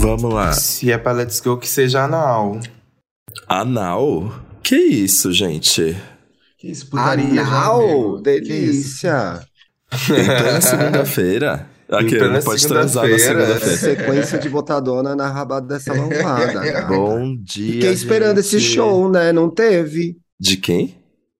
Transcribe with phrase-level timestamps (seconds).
[0.00, 0.50] Vamos lá.
[0.54, 2.58] Se é pra Let's Go, que seja anal.
[3.46, 4.32] Anal?
[4.62, 5.94] Que isso, gente?
[6.56, 9.46] Que isso, putaria, Anal, delícia.
[9.92, 11.68] Em plena segunda-feira.
[11.90, 13.76] Aqui, plena não pode transar na segunda-feira.
[13.76, 16.54] Sequência de botadona na rabada dessa lombada.
[16.54, 16.86] gata.
[16.88, 17.74] Bom dia.
[17.74, 18.76] Fiquei esperando esse gente.
[18.76, 19.32] show, né?
[19.32, 20.16] Não teve.
[20.38, 20.96] De quem?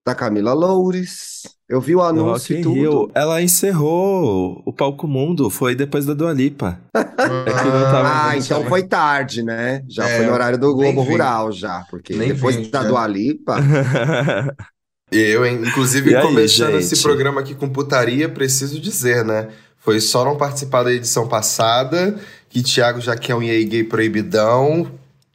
[0.07, 1.45] Da Camila Loures.
[1.71, 2.75] Eu vi o anúncio Rock e tudo.
[2.75, 3.11] Rio.
[3.15, 5.49] Ela encerrou o palco mundo.
[5.49, 6.81] Foi depois da Dua Lipa.
[6.97, 9.85] É que não tava- Ah, então foi tarde, né?
[9.89, 11.03] Já É, foi no horário do Globo.
[11.03, 11.85] Rural, já.
[11.89, 12.89] Porque Nem depois vi, da já.
[12.89, 13.57] Dua Lipa,
[15.13, 15.47] Eu?
[15.47, 16.85] Inclusive, E aí, começando gente?
[16.93, 19.49] esse programa aqui com putaria, preciso dizer, né?
[19.79, 22.17] Foi só não participar da edição passada,
[22.49, 24.91] que Thiago já quer um EA Gay proibidão,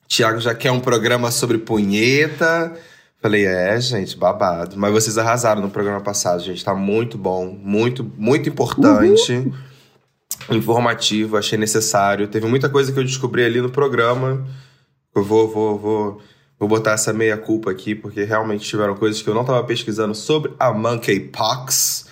[0.07, 2.73] Thiago já quer um programa sobre punheta.
[3.25, 4.77] Falei, é, gente, babado.
[4.77, 6.63] Mas vocês arrasaram no programa passado, gente.
[6.63, 9.51] Tá muito bom, muito, muito importante.
[10.51, 12.27] Informativo, achei necessário.
[12.27, 14.45] Teve muita coisa que eu descobri ali no programa.
[15.15, 16.21] Eu vou, vou, vou,
[16.59, 20.13] vou botar essa meia culpa aqui, porque realmente tiveram coisas que eu não estava pesquisando
[20.13, 22.05] sobre a Monkeypox.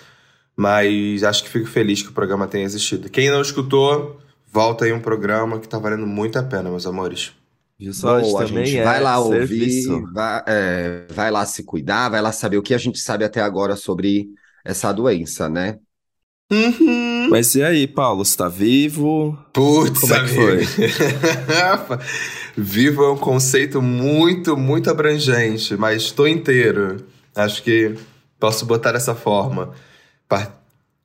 [0.56, 3.08] Mas acho que fico feliz que o programa tenha existido.
[3.08, 7.30] Quem não escutou, volta aí um programa que tá valendo muito a pena, meus amores.
[7.78, 8.20] Viu só?
[8.20, 8.78] boa, também gente.
[8.78, 9.92] é Vai lá serviço.
[9.92, 13.24] ouvir, vai, é, vai lá se cuidar, vai lá saber o que a gente sabe
[13.24, 14.28] até agora sobre
[14.64, 15.78] essa doença, né?
[16.52, 17.28] Uhum.
[17.30, 18.24] Mas e aí, Paulo?
[18.24, 19.36] Você tá vivo?
[19.52, 20.62] Putz, Como é que amigo.
[22.56, 27.04] Vivo é um conceito muito, muito abrangente, mas estou inteiro.
[27.34, 27.94] Acho que
[28.38, 29.72] posso botar dessa forma.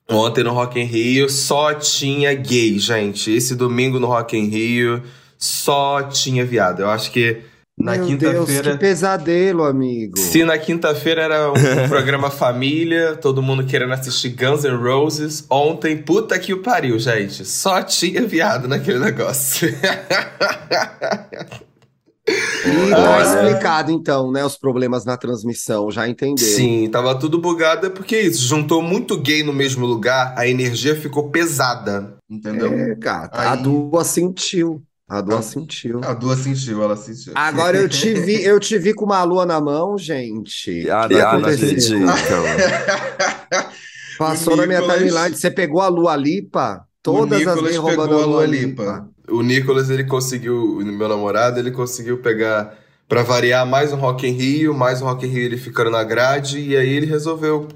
[0.10, 3.32] Ontem no Rock in Rio só tinha gay, gente.
[3.32, 5.04] Esse domingo no Rock in Rio
[5.40, 6.82] só tinha viado.
[6.82, 7.42] Eu acho que
[7.80, 8.78] na Meu Deus, que quinta-feira.
[8.78, 10.18] pesadelo, amigo.
[10.20, 11.54] Se na quinta-feira era um,
[11.88, 17.46] programa família, todo mundo querendo assistir Guns N' Roses, ontem, puta que o pariu, gente.
[17.46, 19.70] Só tinha viado naquele negócio.
[22.32, 24.46] E tá explicado, então, né?
[24.46, 26.56] Os problemas na transmissão, já entenderam.
[26.56, 30.96] Sim, tava tudo bugado, é porque isso, juntou muito gay no mesmo lugar, a energia
[30.96, 32.14] ficou pesada.
[32.30, 32.72] Entendeu?
[32.72, 34.84] É, gata, a Aí- Dua sentiu.
[35.10, 36.00] A Dua sentiu.
[36.04, 37.34] A Dua sentiu, ela sentiu.
[37.36, 40.88] Agora eu te vi, eu te vi com uma lua na mão, gente.
[40.90, 41.96] Ah, que não, acredito.
[44.18, 46.86] Passou O na minha Nicolas- timeline, você pegou a Lua Lipa?
[47.02, 48.84] Todas as vezes roubando pegou a Lua Lua Lipa.
[48.84, 49.10] Lipa.
[49.32, 52.78] O Nicolas, ele conseguiu, meu namorado, ele conseguiu pegar,
[53.08, 56.04] pra variar, mais um Rock in Rio, mais um Rock in Rio ele ficando na
[56.04, 57.68] grade, e aí ele resolveu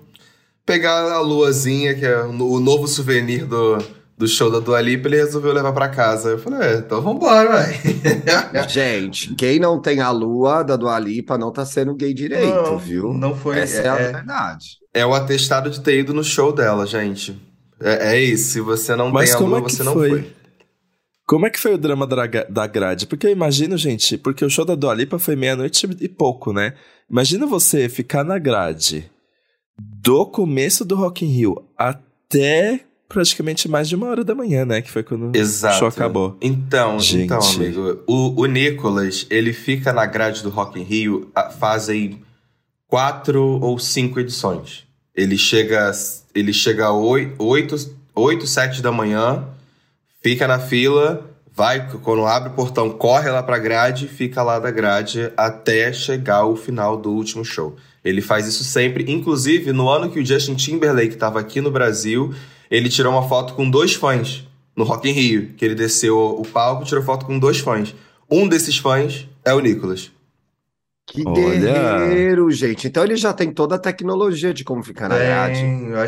[0.65, 3.77] pegar a luazinha, que é o novo souvenir do,
[4.23, 6.29] do show da Dua Lipa, ele resolveu levar pra casa.
[6.29, 7.73] Eu falei, é, então vambora, vai.
[8.69, 12.77] Gente, quem não tem a Lua da Dua Lipa não tá sendo gay direito, Não,
[12.77, 13.13] viu?
[13.13, 13.59] Não foi.
[13.59, 14.65] Essa é, a é, verdade.
[14.93, 17.37] é o atestado de ter ido no show dela, gente.
[17.81, 19.93] É, é isso, se você não Mas tem a como lua, é que você não
[19.93, 20.09] foi?
[20.09, 20.33] foi.
[21.25, 23.05] Como é que foi o drama da grade?
[23.05, 26.75] Porque eu imagino, gente, porque o show da Dua Lipa foi meia-noite e pouco, né?
[27.09, 29.09] Imagina você ficar na grade
[29.77, 34.81] do começo do Rock in Rio até praticamente mais de uma hora da manhã, né?
[34.81, 35.75] Que foi quando Exato.
[35.75, 36.35] o show acabou.
[36.41, 37.23] Então, Gente.
[37.25, 42.19] então, amigo, o, o Nicolas, ele fica na grade do Rock in Rio fazem
[42.87, 44.83] quatro ou cinco edições.
[45.15, 45.91] Ele chega,
[46.33, 47.75] ele chega a oi- oito,
[48.15, 49.45] oito, sete da manhã,
[50.23, 54.71] fica na fila, vai, quando abre o portão, corre lá pra grade, fica lá da
[54.71, 57.75] grade até chegar o final do último show.
[58.03, 62.33] Ele faz isso sempre, inclusive no ano que o Justin Timberlake estava aqui no Brasil,
[62.73, 64.43] ele tirou uma foto com dois fãs
[64.75, 67.93] no Rock in Rio, que ele desceu o palco e tirou foto com dois fãs.
[68.29, 70.11] Um desses fãs é o Nicolas.
[71.05, 72.87] Que guerreiro, gente.
[72.87, 75.61] Então ele já tem toda a tecnologia de como ficar na grade.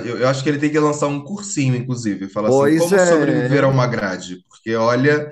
[0.08, 2.28] eu, eu acho que ele tem que lançar um cursinho, inclusive.
[2.30, 3.06] Falar Pois assim, como é.
[3.06, 4.44] sobreviver a uma grade.
[4.50, 5.32] Porque, olha,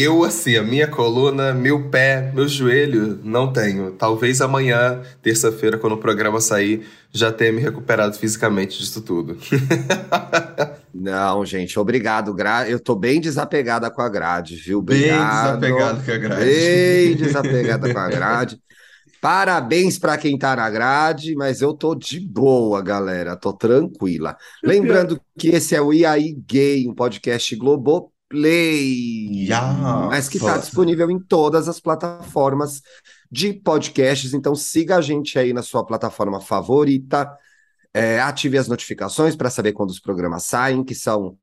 [0.00, 3.92] eu, assim, a minha coluna, meu pé, meu joelho, não tenho.
[3.92, 9.36] Talvez amanhã, terça-feira, quando o programa sair, já tenha me recuperado fisicamente disso tudo.
[10.94, 12.32] Não, gente, obrigado.
[12.34, 12.68] Gra...
[12.68, 14.80] Eu tô bem desapegada com a grade, viu?
[14.82, 15.58] Bem Obrigado.
[15.58, 16.44] desapegado com a grade.
[16.44, 18.62] Bem desapegada com a grade.
[19.20, 23.36] Parabéns para quem tá na grade, mas eu tô de boa, galera.
[23.36, 24.36] Tô tranquila.
[24.62, 27.54] Lembrando que esse é o aí Gay, um podcast
[28.32, 29.50] Globoplay, Yes.
[30.08, 32.80] mas que tá disponível em todas as plataformas
[33.30, 34.34] de podcasts.
[34.34, 37.30] Então siga a gente aí na sua plataforma favorita.
[37.94, 41.36] É, ative as notificações para saber quando os programas saem, que são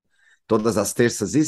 [0.47, 1.43] todas as terças e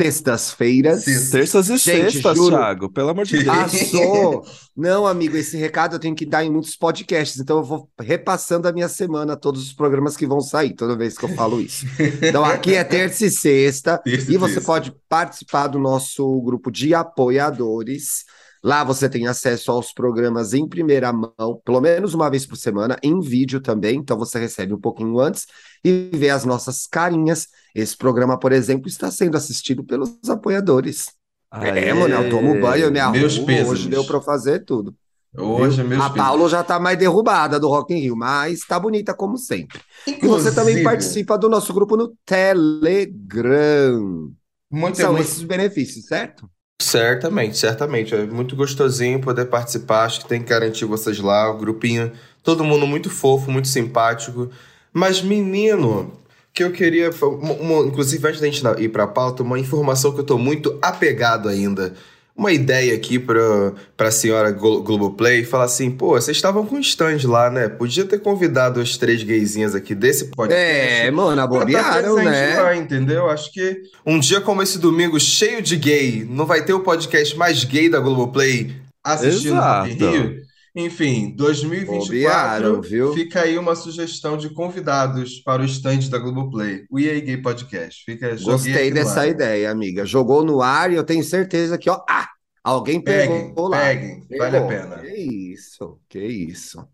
[0.00, 1.04] sextas-feiras.
[1.04, 1.30] Sextas.
[1.30, 2.56] Terças e Gente, sextas, juro.
[2.56, 2.90] Thiago.
[2.90, 3.46] Pelo amor de Deus.
[3.46, 4.44] Passou!
[4.76, 8.66] Não, amigo, esse recado eu tenho que dar em muitos podcasts, então eu vou repassando
[8.66, 11.86] a minha semana, todos os programas que vão sair, toda vez que eu falo isso.
[12.20, 16.92] Então aqui é terça e sexta, Terça e você pode participar do nosso grupo de
[16.92, 18.24] apoiadores.
[18.64, 22.96] Lá você tem acesso aos programas em primeira mão, pelo menos uma vez por semana,
[23.02, 25.46] em vídeo também, então você recebe um pouquinho antes
[25.84, 27.48] e vê as nossas carinhas.
[27.74, 31.12] Esse programa, por exemplo, está sendo assistido pelos apoiadores.
[31.50, 31.90] Aê.
[31.90, 33.68] É, mano, eu tomo banho, eu me arrumo, Meus pêsames.
[33.68, 34.96] hoje deu eu fazer tudo.
[35.36, 38.80] Hoje é meus a Paula já tá mais derrubada do Rock in Rio, mas tá
[38.80, 39.78] bonita como sempre.
[40.06, 44.32] E você também Inclusive, participa do nosso grupo no Telegram.
[44.70, 46.48] Muito, São esses os benefícios, certo?
[46.84, 48.14] Certamente, certamente.
[48.14, 50.04] É muito gostosinho poder participar.
[50.04, 51.50] Acho que tem que garantir vocês lá.
[51.50, 54.50] O grupinho, todo mundo muito fofo, muito simpático.
[54.92, 56.12] Mas, menino,
[56.52, 57.10] que eu queria.
[57.22, 61.48] uma- inclusive, antes da gente ir pra pauta, uma informação que eu tô muito apegado
[61.48, 61.94] ainda.
[62.36, 65.44] Uma ideia aqui pra, pra senhora Glo- Globoplay.
[65.44, 67.68] Falar assim, pô, vocês estavam com stand lá, né?
[67.68, 70.60] Podia ter convidado as três gaysinhas aqui desse podcast.
[70.60, 72.60] É, mano, tá bobearam, presente né?
[72.60, 73.30] lá, entendeu?
[73.30, 77.36] Acho que um dia como esse domingo, cheio de gay, não vai ter o podcast
[77.38, 79.88] mais gay da Globoplay assistindo Exato.
[79.90, 80.43] Rio?
[80.76, 83.14] Enfim, 2024 Bobearam, viu?
[83.14, 88.02] fica aí uma sugestão de convidados para o stand da Globoplay, o EA Gay Podcast.
[88.04, 89.28] Fica, joguei Gostei dessa ar.
[89.28, 90.04] ideia, amiga.
[90.04, 92.28] Jogou no ar e eu tenho certeza que, ó, ah,
[92.64, 93.78] alguém Peguem, pegou lá.
[93.82, 94.96] peguem, vale a pena.
[94.98, 95.14] Que
[95.52, 96.84] isso, que isso.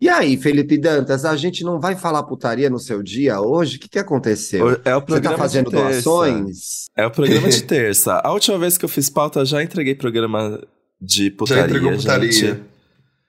[0.00, 3.76] E aí, Felipe Dantas, a gente não vai falar putaria no seu dia hoje?
[3.76, 4.80] O que que aconteceu?
[4.84, 6.02] É o Você programa tá fazendo de terça.
[6.02, 6.86] doações?
[6.96, 8.14] É o programa de terça.
[8.24, 10.60] A última vez que eu fiz pauta, já entreguei programa
[11.00, 12.32] de putaria, Já entregou putaria.
[12.32, 12.73] gente.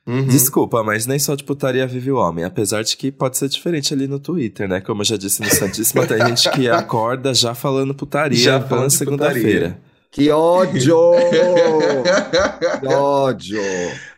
[0.08, 0.28] Uhum.
[0.28, 2.46] Desculpa, mas nem só de putaria vive o homem.
[2.46, 4.80] Apesar de que pode ser diferente ali no Twitter, né?
[4.80, 8.92] Como eu já disse no Santíssima, tem gente que acorda já falando putaria, Já falando
[8.92, 9.80] segunda-feira.
[10.12, 10.96] Que ódio!
[12.80, 13.62] Que ódio!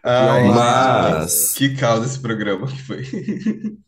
[0.04, 3.04] Ai, Mas- que caldo esse programa que foi.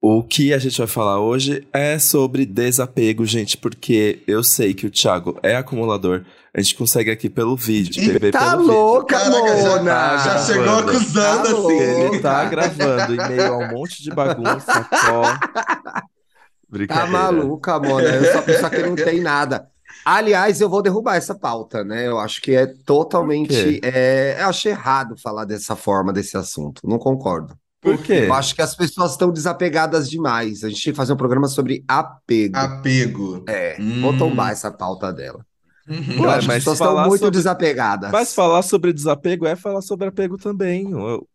[0.00, 4.86] O que a gente vai falar hoje é sobre desapego, gente, porque eu sei que
[4.86, 6.24] o Thiago é acumulador.
[6.54, 8.74] A gente consegue aqui pelo vídeo, Ih, beber Tá pelo vídeo.
[8.74, 10.18] louca, Caraca, já- Mona!
[10.18, 11.80] já chegou acusando Tá assim.
[11.80, 16.86] Ele tá gravando em meio a um monte de bagunça, pó.
[16.86, 18.08] Tá maluca, Mona.
[18.08, 19.68] Eu a pessoa que não tem nada.
[20.04, 22.06] Aliás, eu vou derrubar essa pauta, né?
[22.06, 23.80] Eu acho que é totalmente.
[23.82, 26.82] É, eu acho errado falar dessa forma desse assunto.
[26.84, 27.54] Não concordo.
[27.80, 28.24] Por quê?
[28.26, 30.64] Eu acho que as pessoas estão desapegadas demais.
[30.64, 32.56] A gente tinha que fazer um programa sobre apego.
[32.56, 33.44] Apego.
[33.48, 34.00] É, Hum.
[34.00, 35.44] vou tomar essa pauta dela.
[35.88, 36.14] Uhum.
[36.16, 38.10] Eu Ué, acho que as pessoas estão falar muito sobre- desapegadas.
[38.10, 40.90] Mas falar sobre desapego é falar sobre apego também.
[40.90, 41.26] Eu-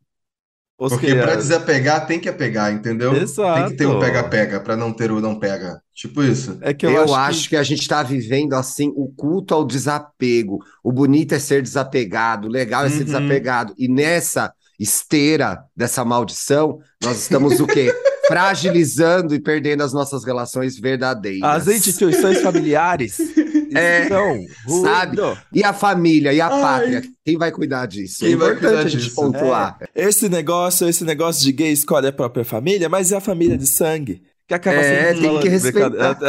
[0.78, 3.16] Os Porque que- pra desapegar tem que apegar, entendeu?
[3.16, 3.60] Exato.
[3.62, 5.80] Tem que ter o pega-pega pra não ter o não pega.
[5.94, 6.58] Tipo isso.
[6.62, 7.56] É que eu, Eu, acho, acho, que...
[7.56, 10.60] a gente está vivendo assim o culto ao desapego.
[10.84, 13.04] O bonito é ser desapegado, o legal é ser Uhum.
[13.06, 13.74] desapegado.
[13.78, 14.52] E nessa
[14.84, 17.94] esteira dessa maldição, nós estamos o quê?
[18.28, 21.44] Fragilizando e perdendo as nossas relações verdadeiras.
[21.44, 23.18] as instituições familiares
[23.76, 24.36] É, estão
[24.84, 25.20] sabe?
[25.20, 25.38] ruindo.
[25.52, 26.62] E a família, e a Ai.
[26.62, 28.20] pátria, quem vai cuidar disso?
[28.20, 29.16] Quem é vai importante cuidar a gente disso?
[29.16, 29.80] pontuar.
[29.96, 33.66] Esse negócio, esse negócio de gay escolhe a própria família, mas é a família de
[33.66, 34.22] sangue.
[34.48, 36.18] Que acaba É, sendo tem que respeitar.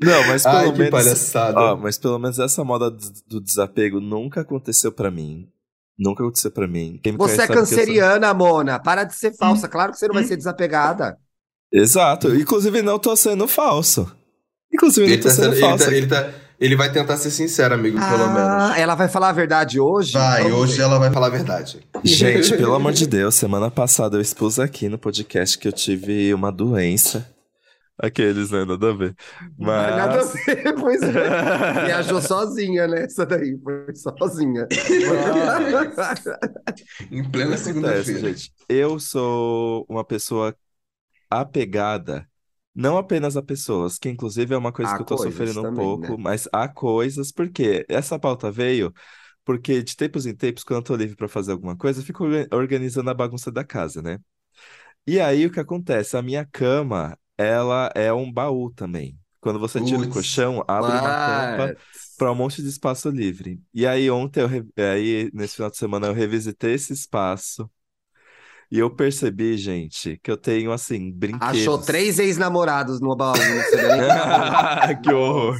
[0.00, 0.90] Não, mas pelo Ai, que menos.
[0.90, 1.58] palhaçada.
[1.60, 5.48] Ó, mas pelo menos essa moda do desapego nunca aconteceu pra mim.
[5.98, 7.00] Nunca aconteceu pra mim.
[7.02, 8.78] Quem me Você é eu sou- canceriana, Mona.
[8.78, 9.66] Para de ser falsa.
[9.66, 11.16] Claro que você não vai ser desapegada.
[11.72, 12.34] Exato.
[12.34, 14.10] Inclusive, não tô sendo falso.
[14.72, 15.84] Inclusive, Ele, não tô tá sendo sendo- ele, falso.
[15.86, 16.30] tá- ele tá-
[16.60, 18.28] ele vai tentar ser sincero, amigo, pelo Ah,
[18.68, 18.78] menos.
[18.78, 20.12] ela vai falar a verdade hoje?
[20.12, 20.82] Vai, Vamos hoje ver.
[20.82, 21.80] ela vai falar a verdade.
[22.04, 26.32] Gente, pelo amor de Deus, semana passada eu expus aqui no podcast que eu tive
[26.32, 27.28] uma doença.
[27.98, 28.64] Aqueles, né?
[28.64, 29.16] Nada a ver.
[29.58, 29.94] Mas.
[29.94, 31.36] Nada a ver, pois é.
[31.80, 33.04] Viajou sozinha, né?
[33.04, 34.66] Essa daí, foi sozinha.
[37.10, 38.18] Em plena segunda-feira.
[38.18, 38.52] gente.
[38.68, 40.56] Eu sou uma pessoa
[41.30, 42.28] apegada,
[42.74, 45.66] não apenas a pessoas, que inclusive é uma coisa A que eu tô sofrendo um
[45.66, 46.18] também, pouco, né?
[46.18, 48.92] mas há coisas, porque essa pauta veio
[49.44, 52.24] porque de tempos em tempos, quando eu tô livre pra fazer alguma coisa, eu fico
[52.24, 54.20] orga- organizando a bagunça da casa, né?
[55.06, 56.16] E aí o que acontece?
[56.16, 59.16] A minha cama, ela é um baú também.
[59.40, 61.04] Quando você tira o colchão, abre what?
[61.04, 61.76] uma tampa
[62.18, 63.62] para um monte de espaço livre.
[63.72, 64.64] E aí ontem, eu re...
[64.76, 67.70] aí nesse final de semana eu revisitei esse espaço
[68.70, 71.60] e eu percebi, gente, que eu tenho assim brinquedos.
[71.60, 73.36] Achou três ex-namorados no baú.
[75.02, 75.56] que horror.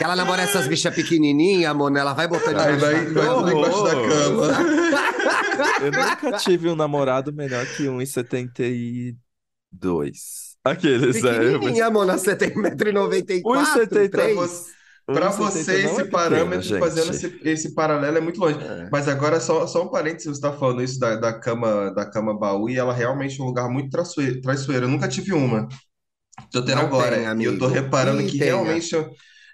[0.00, 2.00] Ela namora essas bichas pequenininhas, mano, né?
[2.00, 4.46] ela vai botando Aí vai, da vai embaixo da cama.
[5.80, 9.14] Eu nunca tive um namorado melhor que 1,73
[9.72, 10.56] 2.
[10.64, 11.92] Aqueles, é, mas...
[11.92, 14.76] Mona, você tem 1,94m, 1,73m.
[15.06, 18.58] Para você, esse parâmetro, fazendo esse, esse, paralelo é muito longe.
[18.58, 18.88] É.
[18.90, 22.36] Mas agora, só, só um parênteses, você está falando isso da, da, cama da cama
[22.36, 24.40] baú, e ela é realmente é um lugar muito traiçoeiro.
[24.40, 24.86] traiçoeiro.
[24.86, 25.68] Eu nunca tive uma.
[26.50, 27.16] Tô tendo Não agora.
[27.16, 27.52] Tem, amigo.
[27.52, 29.02] E eu tô reparando que realmente, eu,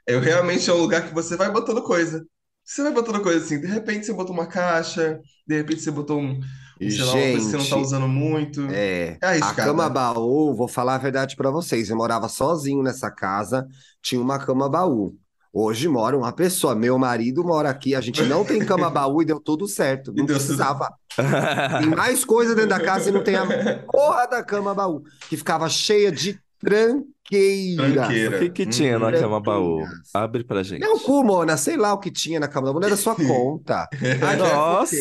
[0.09, 2.25] é eu, é, realmente é um lugar que você vai botando coisa.
[2.65, 6.19] Você vai botando coisa assim, de repente você botou uma caixa, de repente você botou
[6.19, 6.41] um,
[6.87, 8.67] um, sei lá, você não tá usando muito.
[8.71, 11.91] É, É a cama baú, vou falar a verdade pra vocês.
[11.91, 13.67] Eu morava sozinho nessa casa,
[14.03, 15.17] tinha uma cama baú.
[15.55, 19.25] Hoje mora uma pessoa, meu marido mora aqui, a gente não tem cama baú e
[19.27, 20.11] deu tudo certo.
[20.17, 20.89] E Não precisava.
[21.79, 23.45] Tem mais coisa dentro da casa e não tem a
[23.81, 27.93] porra da cama baú, que ficava cheia de tranqueira.
[27.95, 28.37] Tranqueira.
[28.37, 29.13] O que que tinha na Uhum.
[29.21, 29.85] cama baú?
[30.15, 30.81] Abre pra gente.
[30.81, 33.89] Meu cu, Mona, sei lá o que tinha na cama baú, não era sua conta.
[34.27, 34.97] Ai, Nossa!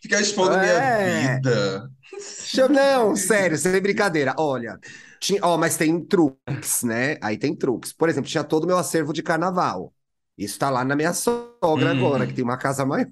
[0.00, 0.60] Ficar expondo É.
[0.60, 1.90] minha vida.
[2.70, 4.34] Não, sério, sem brincadeira.
[4.38, 4.78] Olha,
[5.20, 7.16] tinha, ó, mas tem truques, né?
[7.22, 7.92] Aí tem truques.
[7.92, 9.92] Por exemplo, tinha todo o meu acervo de carnaval.
[10.36, 11.88] Isso tá lá na minha sogra Hum.
[11.98, 13.06] agora, que tem uma casa maior.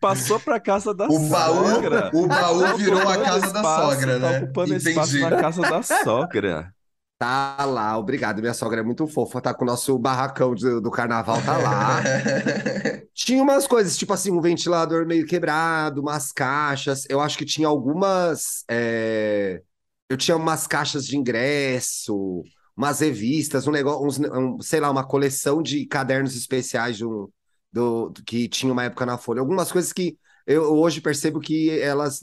[0.00, 2.10] Passou pra casa da O baú, sogra.
[2.12, 4.38] o baú Tá virou a ocupando casa da espaço, sogra, tá né?
[4.38, 5.20] ocupando espaço Entendi.
[5.20, 6.74] na casa da sogra.
[7.18, 8.40] Tá lá, obrigado.
[8.40, 12.02] Minha sogra é muito fofa, tá com o nosso barracão de- do carnaval, tá lá.
[13.14, 17.04] Tinha umas coisas, tipo assim, um ventilador meio quebrado, umas caixas.
[17.08, 18.64] Eu acho que tinha algumas.
[18.68, 19.62] é,
[20.08, 22.42] Eu tinha umas caixas de ingresso,
[22.76, 27.28] umas revistas, um negócio, uns, um, sei lá, uma coleção de cadernos especiais de um-
[27.72, 29.40] do, que tinha uma época na Folha.
[29.40, 32.20] Algumas coisas que eu hoje percebo que elas.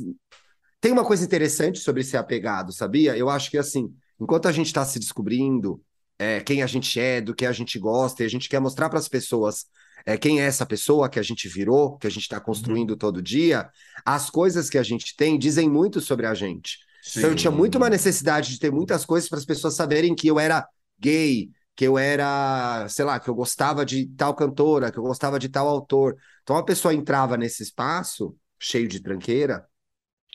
[0.79, 3.17] Tem uma coisa interessante sobre ser apegado, sabia?
[3.17, 5.81] Eu acho que assim, enquanto a gente está se descobrindo
[6.17, 8.89] é, quem a gente é, do que a gente gosta, e a gente quer mostrar
[8.89, 9.65] para as pessoas
[10.05, 13.21] é, quem é essa pessoa que a gente virou, que a gente está construindo todo
[13.21, 13.69] dia,
[14.05, 16.79] as coisas que a gente tem dizem muito sobre a gente.
[17.15, 20.27] Então eu tinha muito uma necessidade de ter muitas coisas para as pessoas saberem que
[20.27, 20.67] eu era
[20.99, 25.39] gay, que eu era, sei lá, que eu gostava de tal cantora, que eu gostava
[25.39, 26.17] de tal autor.
[26.43, 29.65] Então a pessoa entrava nesse espaço cheio de tranqueira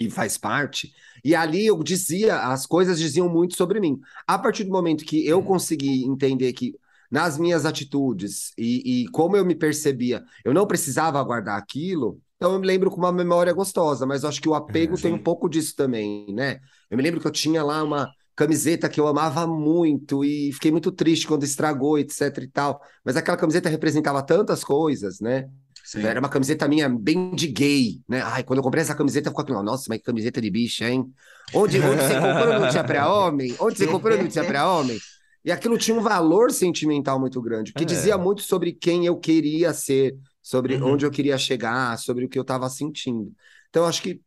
[0.00, 0.90] e faz parte,
[1.22, 4.00] e ali eu dizia, as coisas diziam muito sobre mim.
[4.26, 6.74] A partir do momento que eu consegui entender que
[7.10, 12.54] nas minhas atitudes e, e como eu me percebia, eu não precisava guardar aquilo, então
[12.54, 15.22] eu me lembro com uma memória gostosa, mas acho que o apego É, tem um
[15.22, 16.60] pouco disso também, né?
[16.90, 20.70] Eu me lembro que eu tinha lá uma camiseta que eu amava muito e fiquei
[20.70, 22.80] muito triste quando estragou, etc e tal.
[23.04, 25.48] Mas aquela camiseta representava tantas coisas, né?
[25.84, 26.00] Sim.
[26.00, 28.22] Era uma camiseta minha bem de gay, né?
[28.22, 31.04] Ai, quando eu comprei essa camiseta, ficou aquilo, nossa, mas que camiseta de bicha, hein?
[31.54, 33.54] Onde, onde você comprou não tinha pra homem?
[33.60, 34.98] Onde você comprou não tinha pra homem?
[35.44, 37.86] E aquilo tinha um valor sentimental muito grande, que É.
[37.86, 40.92] dizia muito sobre quem eu queria ser, sobre Uhum.
[40.94, 43.30] onde eu queria chegar, sobre o que eu estava sentindo.
[43.68, 44.20] Então, eu acho que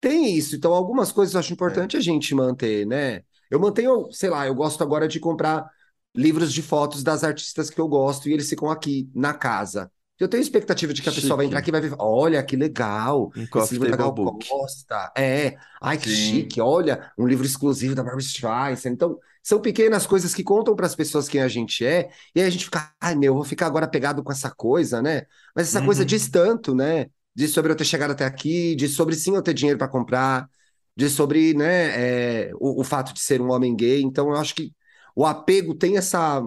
[0.00, 0.56] tem isso.
[0.56, 3.22] Então, algumas coisas eu acho importante a gente manter, né?
[3.54, 5.68] Eu mantenho, sei lá, eu gosto agora de comprar
[6.14, 9.90] livros de fotos das artistas que eu gosto e eles ficam aqui na casa.
[10.18, 11.46] Eu tenho expectativa de que a pessoa vai Chique.
[11.46, 14.46] entrar aqui e vai ver, olha que legal, Um esse livro da Gal.
[14.48, 15.12] Costa.
[15.16, 16.08] É, ai que Sim.
[16.08, 18.90] chique, olha, um livro exclusivo da Barbra Streisand.
[18.92, 22.46] Então, são pequenas coisas que contam para as pessoas quem a gente é, e aí
[22.46, 25.22] a gente fica, ai meu, eu vou ficar agora pegado com essa coisa, né?
[25.54, 26.04] Mas essa coisa Uhum.
[26.04, 27.06] diz tanto, né?
[27.34, 30.48] Diz sobre eu ter chegado até aqui, diz sobre sim eu ter dinheiro para comprar,
[30.96, 34.02] diz sobre, né, é, o, o fato de ser um homem gay.
[34.02, 34.72] Então, eu acho que
[35.14, 36.42] o apego tem essa.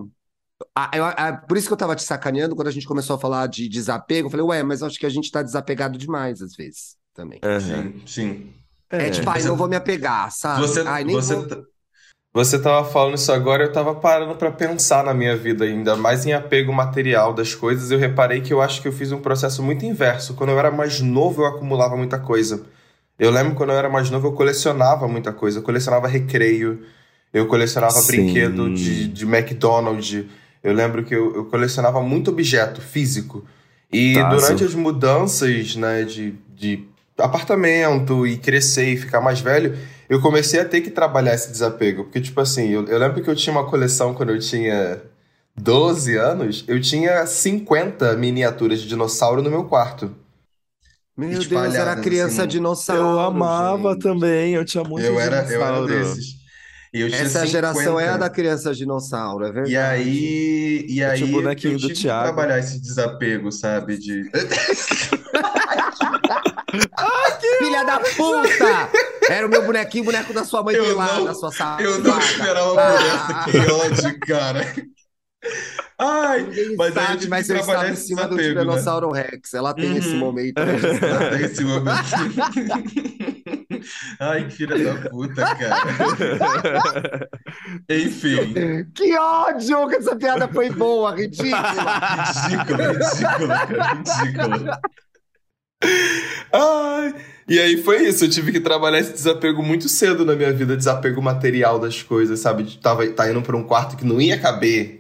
[0.75, 3.20] a- eu- a- por isso que eu tava te sacaneando quando a gente começou a
[3.20, 4.27] falar de desapego.
[4.27, 7.39] Eu falei, ué, mas eu acho que a gente tá desapegado demais às vezes também.
[7.44, 7.92] Aham.
[7.94, 8.54] Sim, sim.
[8.89, 10.68] É, tipo, ai, Você- não vou me apegar, sabe?
[10.68, 11.63] Você, Ai, nem você, vou- t-
[12.34, 16.25] você tava falando isso agora, eu tava parando pra pensar na minha vida ainda, mais
[16.25, 17.92] em apego material das coisas.
[17.92, 20.36] Eu reparei que eu acho que eu fiz um processo muito inverso.
[20.36, 22.66] Quando eu era mais novo, eu acumulava muita coisa.
[23.19, 25.59] Eu lembro quando eu era mais novo, eu colecionava muita coisa.
[25.59, 26.81] Eu colecionava recreio,
[27.33, 28.07] eu colecionava Sim.
[28.07, 30.25] brinquedo de, de McDonald's.
[30.63, 33.43] Eu lembro que eu, eu colecionava muito objeto físico.
[33.91, 34.36] E Tazo.
[34.36, 36.86] durante as mudanças, né, de, de
[37.17, 39.77] apartamento e crescer e ficar mais velho,
[40.09, 42.03] eu comecei a ter que trabalhar esse desapego.
[42.03, 45.01] Porque, tipo assim, eu, eu lembro que eu tinha uma coleção quando eu tinha
[45.55, 50.12] 12 anos, eu tinha 50 miniaturas de dinossauro no meu quarto.
[51.17, 52.47] Meu Deus, era criança assim.
[52.50, 53.01] dinossauro.
[53.01, 54.03] Eu amava gente.
[54.03, 55.88] também, eu tinha muito eu, era, eu era dinossauro.
[55.88, 56.38] desses.
[56.93, 58.17] E eu tinha Essa geração é a 50.
[58.19, 59.74] da criança dinossauro, é verdade.
[59.74, 62.24] E aí, e Eu aí tinha o bonequinho eu do tive que Thiago.
[62.24, 63.97] trabalhar esse desapego, sabe?
[63.97, 64.24] De...
[67.59, 68.89] Filha da puta!
[69.29, 71.83] Era o meu bonequinho, boneco da sua mãe Eu pelada, não- sua safada.
[71.83, 72.95] Eu não esperava por Ah.
[72.95, 74.74] essa, que ódio, cara.
[76.00, 78.62] Ai, Ninguém Mas sabe, tive mas que eu estava em esse cima do desapego, né?
[78.66, 79.54] Tiranossauro Rex.
[79.54, 80.20] Ela tem esse Uhum.
[80.20, 80.58] momento.
[80.60, 81.88] até esse momento.
[84.20, 87.30] Ai, que filha da puta, cara.
[87.89, 88.54] Enfim.
[88.94, 91.62] Que ódio que essa piada foi boa, ridícula.
[92.48, 93.94] Ridícula, ridícula, cara.
[94.24, 94.82] Ridícula.
[96.54, 97.16] Ai,
[97.48, 100.75] e aí foi isso, eu tive que trabalhar esse desapego muito cedo na minha vida,
[100.75, 102.77] desapego material das coisas, sabe?
[102.82, 104.97] Tava tá indo para um quarto que não ia caber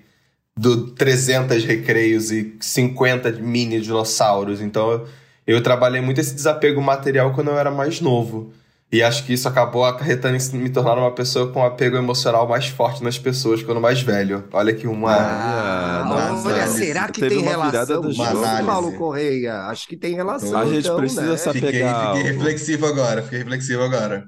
[0.57, 5.05] do 300 recreios e 50 mini dinossauros, então
[5.45, 8.51] eu trabalhei muito esse desapego material quando eu era mais novo.
[8.89, 12.67] E acho que isso acabou acarretando em me tornar uma pessoa com apego emocional mais
[12.67, 14.45] forte nas pessoas quando mais velho.
[14.53, 15.13] Olha que uma.
[15.13, 18.65] Ah, nossa, olha, será que Teve tem relação do disso, jogo.
[18.65, 18.93] Paulo.
[18.93, 19.63] Correia?
[19.63, 20.57] Acho que tem relação.
[20.57, 21.37] A gente então, precisa né?
[21.37, 24.23] saber- Fiquei, fiquei reflexivo agora, fiquei reflexivo agora.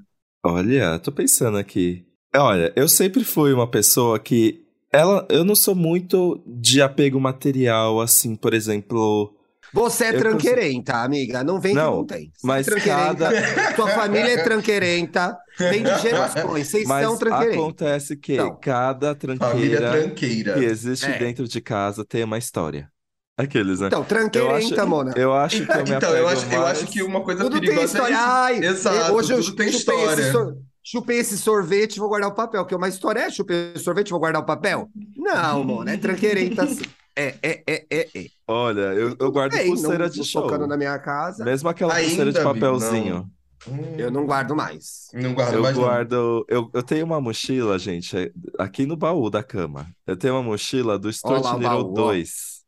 [0.45, 2.05] Olha, tô pensando aqui.
[2.35, 4.65] Olha, eu sempre fui uma pessoa que.
[4.91, 9.33] Ela, eu não sou muito de apego material, assim, por exemplo.
[9.71, 11.43] Você é Eu tranqueirenta, amiga.
[11.43, 12.31] Não vem Não, que não tem.
[12.33, 13.75] Você mas é tranqueirenta.
[13.75, 15.37] Sua família é tranqueirenta.
[15.59, 16.67] Vem de gerações.
[16.67, 17.59] Vocês Mas são tranqueirentos.
[17.63, 18.57] acontece que Então.
[18.59, 20.53] cada Família tranqueira tranqueira.
[20.55, 21.19] que existe É.
[21.19, 22.89] dentro de casa tem uma história.
[23.37, 23.87] Aqueles, né?
[23.87, 25.13] Então, tranqueirenta, eu Mona.
[25.15, 27.61] eu acho que eu me Então, eu acho, eu acho que uma coisa Tudo tem
[27.69, 28.13] perigosa história.
[28.13, 28.25] é isso.
[28.27, 30.21] Ai, Exato, hoje eu tudo tem chupei história.
[30.21, 30.57] Esse sor-
[30.91, 32.65] Chupei esse sorvete e vou guardar o papel.
[32.65, 34.89] Que uma história é chupei esse sorvete e vou guardar o papel?
[35.15, 35.91] Não, Mona.
[35.91, 36.65] É tranqueirenta.
[36.65, 36.81] sim.
[37.15, 38.25] É, é, é, é, é.
[38.47, 40.41] Olha, eu, eu guardo Ei, pulseira não de tô show.
[40.43, 41.43] tocando na minha casa.
[41.43, 43.29] Mesmo aquela Ainda, pulseira de papelzinho.
[43.67, 45.09] Hum, Eu não guardo mais.
[45.13, 45.83] não guardo Eu mais não.
[45.83, 46.45] guardo.
[46.47, 49.85] Eu, eu tenho uma mochila, gente, é- aqui no baú da cama.
[50.07, 51.95] Eu tenho uma mochila do Stuart Olha lá o Little baú, ó.
[52.13, 52.63] 2.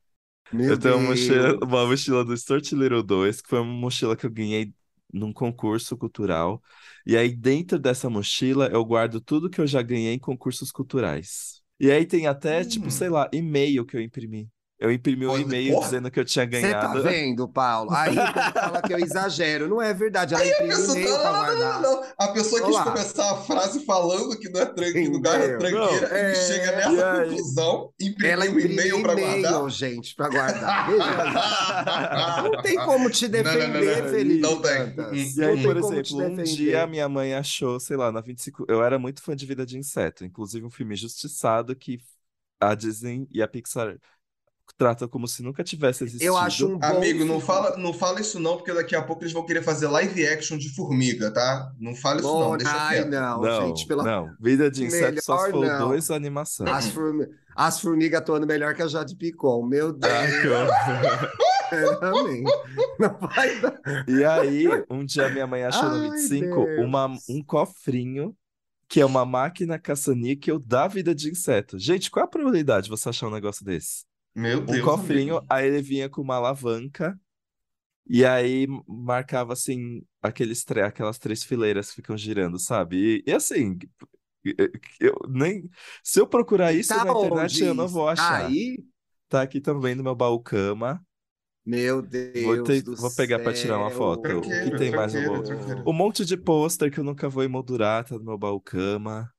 [0.51, 4.15] Meu eu tenho uma mochila, uma mochila do Stuart Little 2, que foi uma mochila
[4.17, 4.73] que eu ganhei
[5.13, 6.61] num concurso cultural.
[7.05, 11.61] E aí, dentro dessa mochila, eu guardo tudo que eu já ganhei em concursos culturais.
[11.79, 12.91] E aí tem até, tipo, Hum.
[12.91, 14.49] sei lá, e-mail que eu imprimi.
[14.81, 15.85] Eu imprimi um Porra, e-mail porra.
[15.85, 17.03] dizendo que eu tinha Você tá ganhado.
[17.03, 17.91] vendo, Paulo?
[17.95, 19.67] Aí fala que eu exagero.
[19.67, 20.33] Não é verdade.
[20.33, 22.03] Ela A imprime pessoa, não, pra não, não, não, não.
[22.17, 22.83] A pessoa quis Olá.
[22.83, 24.91] começar a frase falando que não é tran...
[24.91, 26.35] que lugar é tranqueira Não, e é.
[26.35, 27.29] chega nessa aí?
[27.29, 29.69] conclusão, imprimiu Ela um imprime e-mail pra guardar.
[29.69, 30.89] gente, pra guardar.
[30.89, 30.97] Aí.
[32.43, 34.09] Não tem como te defender.
[34.09, 34.41] Felipe.
[34.41, 34.93] Não tem.
[35.37, 38.65] E aí, por exemplo, um dia minha mãe achou, sei lá, na 25.
[38.67, 41.99] Eu era muito fã de Vida de Inseto, inclusive um filme Justiçado que
[42.59, 43.97] a Disney e a Pixar
[44.77, 46.25] tratam como se nunca tivesse existido.
[46.25, 49.23] Eu acho um bom Amigo, não fala, não fala isso não, porque daqui a pouco
[49.23, 51.71] eles vão querer fazer live action de formiga, tá?
[51.79, 53.09] Não fala isso não, Bom, deixa ai, quieto.
[53.09, 54.03] não, Não, gente, pela...
[54.03, 54.33] não.
[54.39, 55.87] Vida de Inseto só se Melhor for não.
[55.89, 56.67] dois animação.
[56.67, 57.27] As, formi...
[57.55, 59.65] As formigas atuando melhor que a Jade Picon.
[59.67, 61.31] Meu Deus, Ah.
[62.99, 63.79] Não vai dar.
[64.07, 66.85] E aí, um dia minha mãe achou no Ai, 25 Deus.
[66.85, 68.35] uma, um cofrinho
[68.87, 71.79] que é uma máquina caça-níquel da vida de inseto.
[71.79, 74.03] Gente, qual é a probabilidade de você achar um negócio desse?
[74.35, 75.47] Meu Um Deus, cofrinho, amigo.
[75.49, 77.19] aí ele vinha com uma alavanca
[78.07, 83.23] e aí marcava assim aqueles tre- aquelas três fileiras que ficam girando, sabe?
[83.25, 83.77] E, e assim,
[84.99, 85.69] eu nem
[86.03, 88.57] se eu procurar isso Tá na internet onde eu não vou achar.
[88.57, 88.83] aí?
[89.29, 91.05] Tá aqui também no meu baú cama.
[91.65, 94.39] Meu Deus Vou, ter- do vou pegar pra tirar uma foto.
[94.39, 95.43] O que tem mais no baú?
[95.85, 99.31] Um monte de pôster que eu nunca vou emoldurar, tá no meu baú cama.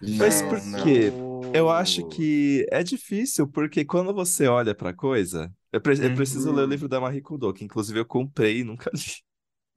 [0.00, 1.14] Mas por quê?
[1.52, 5.52] Eu acho que é difícil, porque quando você olha pra coisa.
[5.72, 6.52] Eu, pre- eu preciso Uhum.
[6.52, 9.00] ler o livro da Marie Kondo, que inclusive eu comprei e nunca li.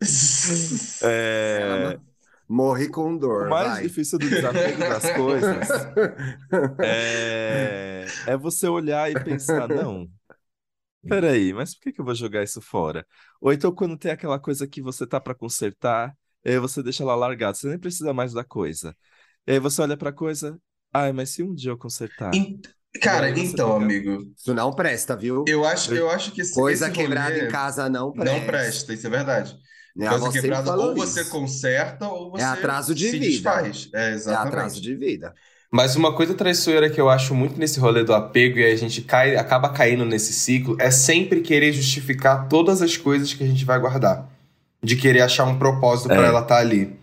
[1.01, 1.99] É,
[2.47, 3.79] Morri com dor, o mais vai.
[3.79, 5.87] difícil do desapego das coisas
[6.81, 10.09] é, é você olhar e pensar, não,
[11.07, 13.05] peraí, mas por que que eu vou jogar isso fora?
[13.41, 16.17] Ou então quando tem aquela coisa que você tá pra consertar,
[16.61, 18.95] você deixa ela largada, você nem precisa mais da coisa.
[19.47, 20.57] E aí você olha pra coisa,
[20.93, 22.31] ai, mas se um dia eu consertar?
[22.33, 22.67] Ent-
[23.01, 25.43] Cara, você então, fica- amigo, Isso não presta, viu?
[25.47, 28.39] eu acho, eu acho que esse, Coisa esse quebrada rolê em casa não presta.
[28.39, 29.57] não presta, isso é verdade.
[29.95, 31.31] Minha Coisa avó sempre quebrada, ou você isso.
[31.31, 33.25] conserta, ou você atraso de se vida.
[33.25, 33.89] desfaz.
[33.93, 34.47] É, É exatamente.
[34.47, 35.33] atraso de vida.
[35.71, 39.01] Mas uma coisa traiçoeira que eu acho muito nesse rolê do apego e a gente
[39.01, 43.65] cai, acaba caindo nesse ciclo é sempre querer justificar todas as coisas que a gente
[43.65, 44.29] vai guardar.
[44.83, 46.27] De querer achar um propósito pra É.
[46.27, 46.95] ela estar ali.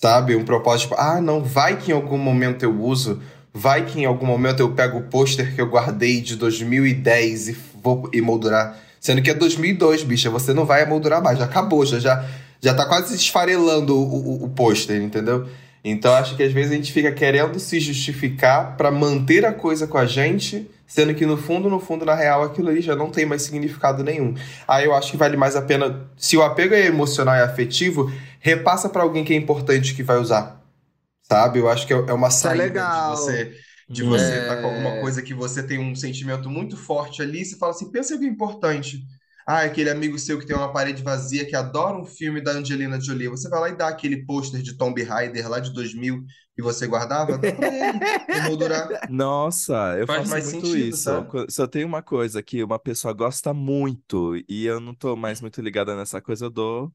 [0.00, 0.36] Sabe?
[0.36, 3.20] Um propósito, tipo, ah, não, vai que em algum momento eu uso,
[3.52, 7.56] vai que em algum momento eu pego o pôster que eu guardei de 2010 e
[7.82, 8.78] vou emoldurar.
[9.00, 12.24] Sendo que é 2002, bicha, você não vai emoldurar mais, já acabou, já, já,
[12.60, 15.48] já tá quase esfarelando o, o, o pôster, entendeu?
[15.82, 19.88] Então acho que às vezes a gente fica querendo se justificar pra manter a coisa
[19.88, 23.10] com a gente, sendo que no fundo, no fundo, na real, aquilo ali já não
[23.12, 24.34] tem mais significado nenhum.
[24.68, 28.10] Aí eu acho que vale mais a pena, se o apego é emocional e afetivo,
[28.40, 30.60] repassa pra alguém que é importante que vai usar.
[31.22, 31.60] Sabe?
[31.60, 32.54] Eu acho que é é uma é saída.
[32.54, 33.04] legal.
[33.04, 33.54] De você,
[33.88, 34.04] de É.
[34.04, 37.72] você tá com alguma coisa que você tem um sentimento muito forte ali, você fala
[37.72, 39.02] assim, pensa em alguém importante.
[39.48, 43.00] Ah, aquele amigo seu que tem uma parede vazia que adora um filme da Angelina
[43.00, 43.28] Jolie.
[43.28, 46.86] Você vai lá e dá aquele pôster de Tomb Raider lá de 2000 que você
[46.86, 48.94] guardava, dá pra ele emoldurar.
[49.06, 51.08] Nossa, eu Faz faço mais muito sentido, isso.
[51.08, 51.32] sabe?
[51.48, 55.40] Se eu tenho uma coisa que uma pessoa gosta muito e eu não tô mais
[55.40, 56.92] muito ligada nessa coisa, eu dou.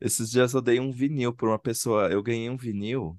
[0.00, 2.10] Esses dias eu dei um vinil pra uma pessoa.
[2.10, 3.18] Eu ganhei um vinil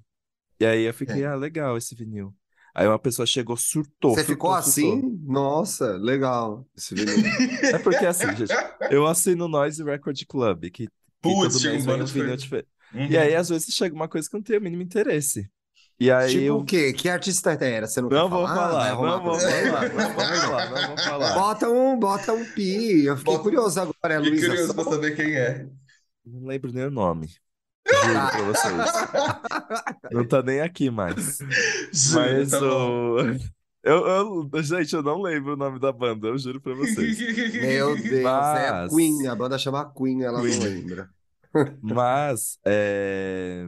[0.60, 1.26] e aí eu fiquei, É.
[1.26, 2.34] ah, legal esse vinil.
[2.74, 4.92] Aí uma pessoa chegou, surtou, Você ficou surtou, surtou.
[4.98, 5.18] assim?
[5.24, 6.66] Nossa, legal.
[6.76, 7.14] Esse vídeo.
[7.62, 8.52] É porque assim, gente,
[8.90, 10.88] eu assino Noise Record Club, que, que
[11.20, 12.68] Putz, todo mês um vem bando um de vinil diferente.
[12.94, 13.06] Uhum.
[13.06, 15.48] E aí, às vezes, chega uma coisa que eu não tenho o mínimo interesse.
[15.98, 16.56] E aí Tipo eu.
[16.58, 16.92] o quê?
[16.94, 17.86] Que artista era?
[17.86, 18.56] Você não Não quer vou falar?
[18.56, 21.34] Falar, não vou falar, não vou falar, não vou falar.
[21.34, 23.04] Bota um, bota um pi.
[23.04, 25.66] Eu fiquei Bota- curioso agora, é Fiquei Luísa curioso pra saber quem é.
[26.24, 27.28] Não lembro nem o nome.
[27.86, 30.12] Juro pra vocês.
[30.12, 31.38] Não tá nem aqui mais.
[31.92, 33.18] Juro, Mas tá o.
[33.82, 34.06] Eu,
[34.52, 37.18] eu- gente, eu não lembro o nome da banda, eu juro pra vocês.
[37.54, 39.26] Meu Deus, é a Mas- Queen.
[39.26, 40.54] A banda chama Queen, ela Queen.
[40.58, 41.10] não lembra.
[41.82, 43.66] Mas, é...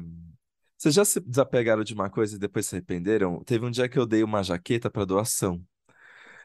[0.79, 3.43] vocês já se desapegaram de uma coisa e depois se arrependeram?
[3.45, 5.61] Teve um dia que eu dei uma jaqueta para doação,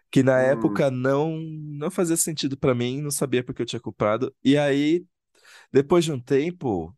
[0.10, 0.52] que na Hum.
[0.52, 4.34] época não não fazia sentido para mim, não sabia porque eu tinha comprado.
[4.44, 5.04] E aí,
[5.72, 6.96] depois de um tempo,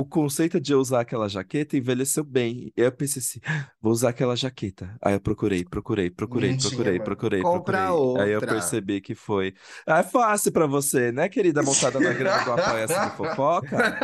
[0.00, 2.72] o conceito de eu usar aquela jaqueta envelheceu bem.
[2.76, 4.96] Eu pensei assim, "Ah, vou usar aquela jaqueta.
[5.02, 8.22] Aí eu procurei, procurei, procurei, tinha, procurei, procurei, Compra procurei.
[8.24, 8.54] Aí eu outra.
[8.54, 9.54] percebi que foi.
[9.84, 13.98] Ah, é fácil pra você, né, querida montada na grama do Apoia-se do Fofoca?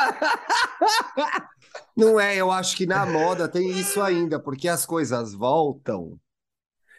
[1.96, 6.18] Não é, eu acho que na moda tem isso ainda, porque as coisas voltam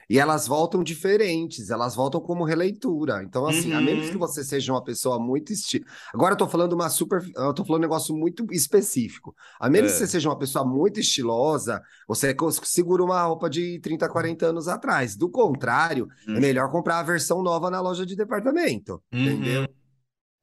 [0.09, 3.23] e elas voltam diferentes, elas voltam como releitura.
[3.23, 4.11] Então, assim, a menos Uhum.
[4.11, 5.83] que você seja uma pessoa muito esti...
[6.13, 9.35] Agora eu tô falando uma super, eu tô falando um negócio muito específico.
[9.59, 9.99] A menos que É.
[9.99, 15.15] você seja uma pessoa muito estilosa, você segura uma roupa de 30, 40 anos atrás.
[15.15, 16.35] Do contrário, Uhum.
[16.37, 19.61] é melhor comprar a versão nova na loja de departamento, entendeu?
[19.61, 19.67] Uhum.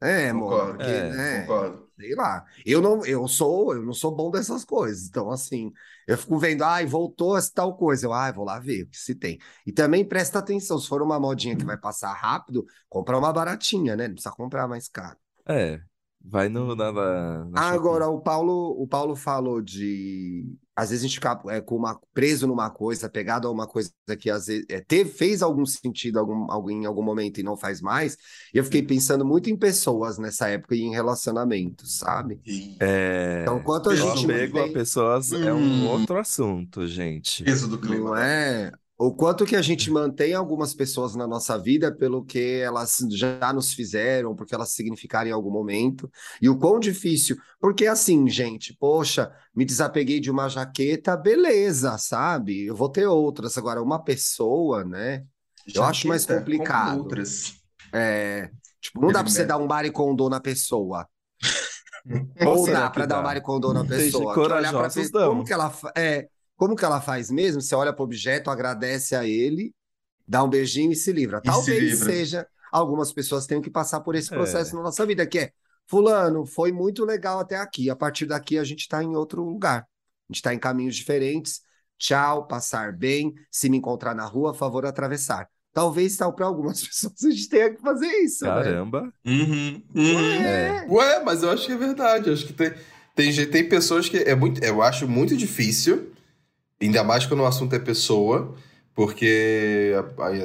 [0.02, 0.76] É, amor, Concordo.
[0.78, 1.40] porque, É, né?
[1.42, 1.81] Concordo.
[1.96, 2.44] Sei lá.
[2.64, 5.08] Eu não, eu sou, eu não sou bom dessas coisas.
[5.08, 5.72] Então, assim,
[6.06, 8.06] eu fico vendo, ai, voltou essa tal coisa.
[8.06, 9.38] Eu, ai, vou lá ver o que se tem.
[9.66, 13.94] E também presta atenção, se for uma modinha que vai passar rápido, compra uma baratinha,
[13.96, 14.08] né?
[14.08, 15.18] Não precisa comprar mais caro.
[15.46, 15.80] É,
[16.24, 17.74] vai no, na, na, na Shopee.
[17.76, 20.54] Agora, o Paulo, o Paulo falou de.
[20.74, 23.92] Às vezes a gente fica é, com uma, preso numa coisa, pegado a uma coisa
[24.18, 27.58] que às vezes é, teve, fez algum sentido algum, algum, em algum momento e não
[27.58, 28.16] faz mais.
[28.54, 32.40] E eu fiquei pensando muito em pessoas nessa época e em relacionamentos, sabe?
[32.80, 35.88] É, Então, quanto a o gente apego a mantém- pessoas é um Hum.
[35.90, 37.44] outro assunto, gente.
[37.44, 38.10] peso do clima.
[38.10, 38.72] Não é?
[39.04, 43.52] O quanto que a gente mantém algumas pessoas na nossa vida pelo que elas já
[43.52, 46.08] nos fizeram, porque elas significaram em algum momento,
[46.40, 47.36] e o quão difícil.
[47.60, 52.64] Porque assim, gente, poxa, me desapeguei de uma jaqueta, beleza, sabe?
[52.64, 53.58] Eu vou ter outras.
[53.58, 55.24] Agora, uma pessoa, né?
[55.74, 56.98] Eu acho mais Jaqueta, complicado.
[57.00, 57.54] outras.
[57.92, 61.08] É, tipo, não dá pra você dar um baricondô na pessoa.
[62.46, 64.32] Ou Ou dá pra dar um baricondô na pessoa.
[64.32, 64.88] Que olhar pra
[65.26, 66.28] como que ela é,
[66.62, 67.60] como que ela faz mesmo?
[67.60, 69.74] Você olha pro objeto, agradece a ele,
[70.28, 71.38] dá um beijinho e se livra.
[71.38, 72.04] E se Talvez livra.
[72.12, 74.36] seja, algumas pessoas tenham que passar por esse É.
[74.36, 75.50] processo na nossa vida, que é,
[75.88, 77.90] fulano, foi muito legal até aqui.
[77.90, 79.80] A partir daqui a gente tá em outro lugar.
[79.82, 81.62] A gente tá em caminhos diferentes.
[81.98, 83.34] Tchau, passar bem.
[83.50, 85.48] Se me encontrar na rua, favor atravessar.
[85.72, 88.50] Talvez tal para algumas pessoas a gente tenha que fazer isso, né?
[88.52, 89.12] Caramba.
[89.26, 90.20] Uhum, uhum.
[90.44, 90.86] É.
[90.88, 92.28] Ué, mas eu acho que é verdade.
[92.28, 92.72] Eu acho que tem,
[93.16, 94.62] tem, gente- tem pessoas que é muito.
[94.62, 96.12] Eu acho muito difícil,
[96.86, 98.54] ainda mais quando o assunto é pessoa,
[98.94, 99.92] porque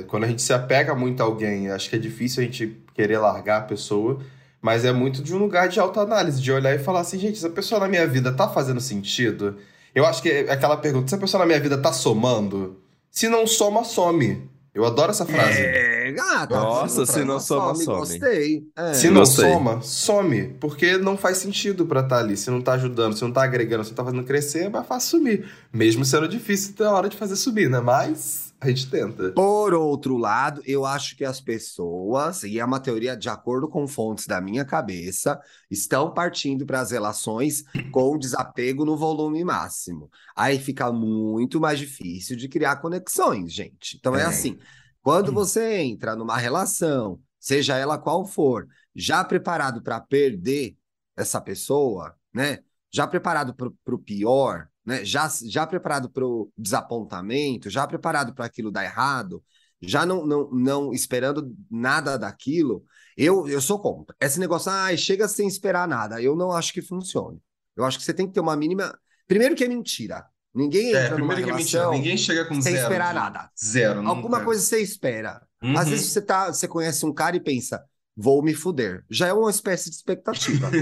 [0.07, 3.17] quando a gente se apega muito a alguém, acho que é difícil a gente querer
[3.17, 4.19] largar a pessoa.
[4.61, 7.49] Mas é muito de um lugar de autoanálise, de olhar e falar assim, gente, essa
[7.49, 9.57] pessoa na minha vida tá fazendo sentido?
[9.93, 12.81] Eu acho que é aquela pergunta, se a pessoa na minha vida tá somando?
[13.11, 14.49] Se não soma, some.
[14.77, 15.59] Eu adoro essa frase.
[15.59, 16.55] É, gata.
[16.55, 17.97] Nossa, se não soma, some.
[17.97, 18.63] Gostei.
[18.75, 18.93] É.
[18.93, 19.51] Se não Gostei.
[19.51, 20.55] soma, some.
[20.59, 22.37] Porque não faz sentido pra estar ali.
[22.37, 24.85] Se não tá ajudando, se não tá agregando, se não tá fazendo crescer, é mais
[24.85, 25.45] fácil sumir.
[25.73, 27.79] Mesmo sendo difícil ter a hora de fazer subir, né?
[27.79, 29.31] Mas a gente tenta.
[29.33, 33.87] Por outro lado, eu acho que as pessoas, e é uma teoria de acordo com
[33.87, 35.39] fontes da minha cabeça,
[35.69, 40.09] estão partindo para as relações com desapego no volume máximo.
[40.35, 43.97] Aí fica muito mais difícil de criar conexões, gente.
[43.97, 44.25] Então é É.
[44.25, 44.57] assim,
[45.01, 50.75] quando você entra numa relação, seja ela qual for, já preparado para perder
[51.15, 52.59] essa pessoa, né?
[52.91, 55.05] Já preparado para o pior, né?
[55.05, 59.43] Já, já preparado para o desapontamento, já preparado para aquilo dar errado,
[59.81, 62.83] já não, não, não esperando nada daquilo,
[63.17, 64.15] eu, eu sou contra.
[64.19, 67.39] Esse negócio, ah, chega sem esperar nada, eu não acho que funcione.
[67.75, 68.97] Eu acho que você tem que ter uma mínima.
[69.27, 70.25] Primeiro que é mentira.
[70.53, 71.81] Ninguém É, entra numa primeiro que é mentira.
[71.83, 72.83] relação Ninguém chega com sem zero.
[72.83, 73.51] esperar nada.
[73.61, 73.99] Zero.
[74.07, 74.45] Alguma nunca.
[74.45, 75.45] coisa você espera.
[75.61, 75.77] Uhum.
[75.77, 77.83] Às vezes você tá, você conhece um cara e pensa,
[78.17, 79.05] vou me fuder.
[79.09, 80.69] Já é uma espécie de expectativa.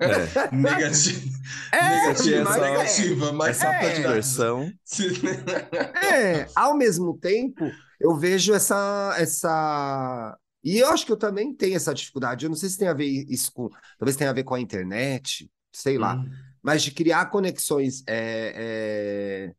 [0.00, 0.50] É.
[0.54, 1.30] Negativa.
[1.72, 2.70] É, negativa, mas é.
[2.70, 3.94] negativa, mas É só pra É.
[3.94, 4.72] diversão.
[6.12, 7.64] É, ao mesmo tempo,
[8.00, 10.36] eu vejo essa, essa.
[10.62, 12.44] E eu acho que eu também tenho essa dificuldade.
[12.44, 13.68] Eu não sei se tem a ver isso com.
[13.98, 16.16] Talvez tenha a ver com a internet, sei lá.
[16.16, 16.30] Hum.
[16.62, 19.54] Mas de criar conexões é, é,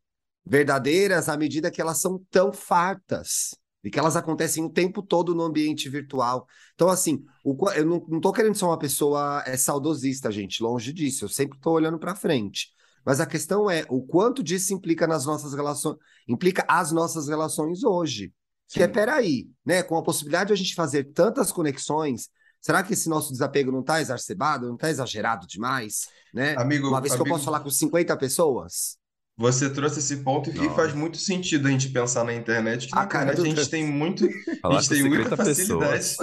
[0.46, 3.56] verdadeiras à medida que elas são tão fartas.
[3.84, 6.48] E que elas acontecem o tempo todo no ambiente virtual.
[6.76, 11.26] Então, assim, o eu não, tô querendo ser uma pessoa é, saudosista, gente, longe disso.
[11.26, 12.70] Eu sempre tô olhando para frente.
[13.04, 17.84] Mas a questão é o quanto disso implica nas nossas relações, implica as nossas relações
[17.84, 18.32] hoje.
[18.70, 18.94] Que é, Sim.
[18.94, 19.84] peraí, né?
[19.84, 22.30] Com a possibilidade de a gente fazer tantas conexões,
[22.62, 26.56] será que esse nosso desapego não tá exacerbado, não tá exagerado demais, né?
[26.58, 28.98] Amigo, Uma vez que eu amigo, posso falar com 50 pessoas?
[29.42, 30.76] Você trouxe esse ponto e Nossa.
[30.76, 33.56] faz muito sentido a gente pensar na internet, que na Ah, cara, internet a eu-
[33.66, 36.16] gente tem muito, a Falar gente com tem muita 50 facilidade.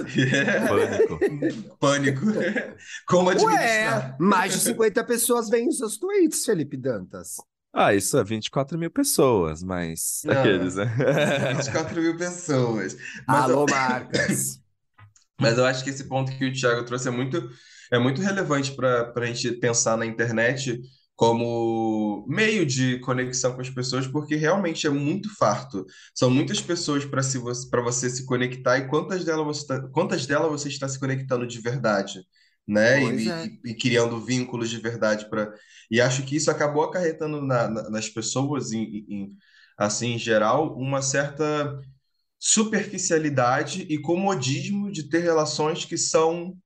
[0.69, 1.19] Pânico.
[1.81, 2.27] Pânico.
[3.07, 4.17] Como Ué, administrar?
[4.21, 7.37] mais de 50 pessoas veem os seus tweets, Felipe Dantas.
[7.75, 10.33] Ah, isso é 24 mil pessoas, mas Não.
[10.35, 10.87] aqueles, né?
[11.57, 12.97] 24 mil pessoas.
[13.27, 14.61] Mas eu- Alô, marcas.
[15.41, 17.49] Mas eu acho que esse ponto que o Thiago trouxe é muito,
[17.93, 20.81] é muito relevante para a gente pensar na internet
[21.19, 25.85] como meio de conexão com as pessoas, porque realmente é muito farto.
[26.15, 30.27] São muitas pessoas para se, para você se conectar e quantas delas você tá- quantas
[30.27, 32.23] delas você está se conectando de verdade,
[32.69, 33.05] né?
[33.05, 33.47] E, é.
[33.67, 35.53] e- e criando vínculos de verdade para.
[35.91, 39.37] E acho que isso acabou acarretando na- na- nas pessoas, em, em-
[39.79, 41.81] assim, em geral, uma certa
[42.39, 46.57] superficialidade e comodismo de ter relações que são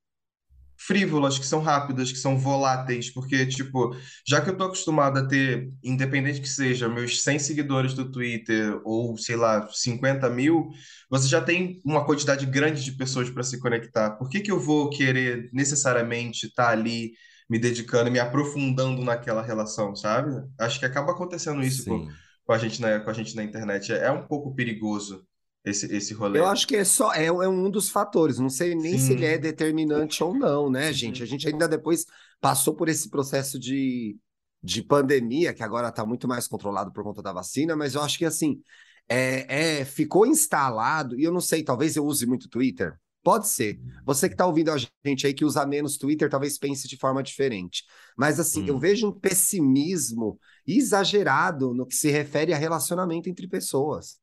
[0.87, 3.95] frívolas, que são rápidas, que são voláteis, porque, tipo,
[4.27, 8.81] já que eu tô acostumado a ter, independente que seja, meus 100 seguidores do Twitter
[8.85, 10.71] ou, sei lá, 50 mil,
[11.09, 14.12] você já tem uma quantidade grande de pessoas para se conectar.
[14.12, 17.12] Por que que eu vou querer necessariamente estar ali
[17.49, 20.31] me dedicando, me aprofundando naquela relação, sabe?
[20.59, 22.09] Acho que acaba acontecendo isso com,
[22.45, 23.92] com a gente na, com a gente na internet.
[23.92, 25.25] É um pouco perigoso
[25.64, 26.40] esse, esse rolê.
[26.40, 28.38] Eu acho que é só é, é um dos fatores.
[28.38, 29.12] Não sei nem se Sim.
[29.14, 31.22] ele é determinante ou não, né, gente?
[31.22, 32.05] A gente ainda depois
[32.40, 34.16] passou por esse processo de,
[34.62, 38.18] de pandemia, que agora está muito mais controlado por conta da vacina, mas eu acho
[38.18, 38.61] que assim
[39.09, 42.96] é, é, ficou instalado, e eu não sei, talvez eu use muito Twitter.
[43.22, 43.81] Pode ser.
[44.05, 47.22] Você que está ouvindo a gente aí que usa menos Twitter, talvez pense de forma
[47.22, 47.85] diferente.
[48.16, 48.68] Mas assim, Hum.
[48.68, 54.20] eu vejo um pessimismo exagerado no que se refere a relacionamento entre pessoas.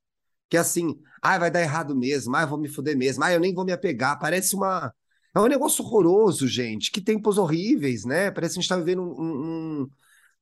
[0.49, 3.39] Que assim, ah, vai dar errado mesmo, ah, eu vou me fuder mesmo, ah, eu
[3.39, 4.19] nem vou me apegar.
[4.19, 4.93] Parece uma.
[5.35, 6.91] É um negócio horroroso, gente.
[6.91, 8.31] Que tempos horríveis, né?
[8.31, 9.89] Parece que a gente tá vivendo um, um- um-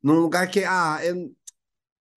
[0.04, 1.13] num lugar que, ah, é-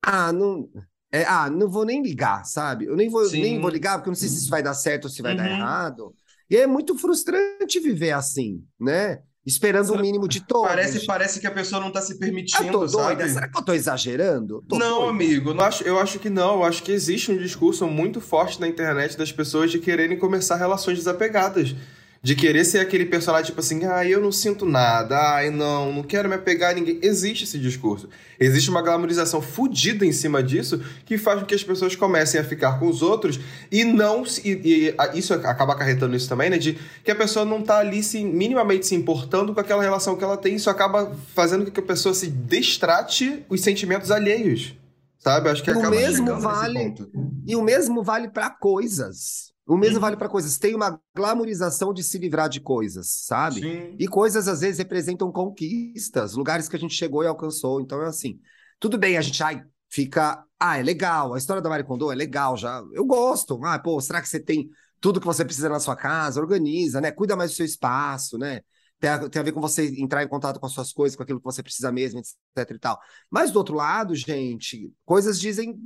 [0.03, 0.69] ah, não.
[1.13, 2.87] é, ah, não vou nem ligar, sabe?
[2.87, 3.43] Eu nem vou, Sim.
[3.43, 5.35] nem vou ligar, porque eu não sei se isso vai dar certo ou se vai
[5.37, 5.57] dar Uhum.
[5.57, 6.15] errado.
[6.49, 9.23] E é muito frustrante viver assim, né?
[9.47, 10.69] Esperando o mínimo de todos.
[10.69, 13.23] Parece, parece que a pessoa não está se Eu permitindo, tô doida?
[13.23, 13.31] sabe?
[13.31, 14.63] Será que eu tô exagerando?
[14.69, 15.11] Tô Não, doida?
[15.11, 18.21] amigo, Eu não acho, eu acho que não, eu acho que existe um discurso muito
[18.21, 21.75] forte na internet das pessoas de quererem começar relações desapegadas.
[22.23, 26.03] De querer ser aquele personagem tipo assim, ah, eu não sinto nada, ai não, não
[26.03, 26.99] quero me apegar a ninguém.
[27.03, 28.11] Existe esse discurso.
[28.39, 32.45] Existe uma glamorização fodida em cima disso que faz com que as pessoas comecem a
[32.45, 33.41] ficar com os outros
[33.73, 34.27] e não.
[34.27, 36.59] se- E, e isso acaba acarretando isso também, né?
[36.59, 40.23] De que a pessoa não tá ali se, minimamente se importando com aquela relação que
[40.23, 40.55] ela tem.
[40.57, 44.75] Isso acaba fazendo com que a pessoa se destrate os sentimentos alheios.
[45.19, 45.49] Sabe?
[45.49, 47.11] Acho que O acaba mesmo vale- ponto.
[47.47, 49.50] E o mesmo vale para coisas.
[49.71, 50.01] O mesmo Uhum.
[50.01, 50.59] vale para coisas.
[50.59, 53.61] Tem uma glamorização de se livrar de coisas, sabe?
[53.61, 53.97] Sim.
[53.99, 57.81] E coisas às vezes representam conquistas, lugares que a gente chegou e alcançou.
[57.81, 58.41] Então é assim,
[58.81, 62.15] tudo bem, a gente ai, fica, ah, é legal, a história da Marie Kondo é
[62.15, 62.83] legal já.
[62.93, 63.61] Eu gosto.
[63.65, 64.69] Ah, pô, será que você tem
[65.01, 66.41] tudo que você precisa na sua casa?
[66.41, 67.11] Organiza, né?
[67.13, 68.63] Cuida mais do seu espaço, né?
[68.99, 71.23] Tem a, tem a ver com você entrar em contato com as suas coisas, com
[71.23, 72.99] aquilo que você precisa mesmo, etc e tal.
[73.31, 75.79] Mas do outro lado, gente, coisas dizem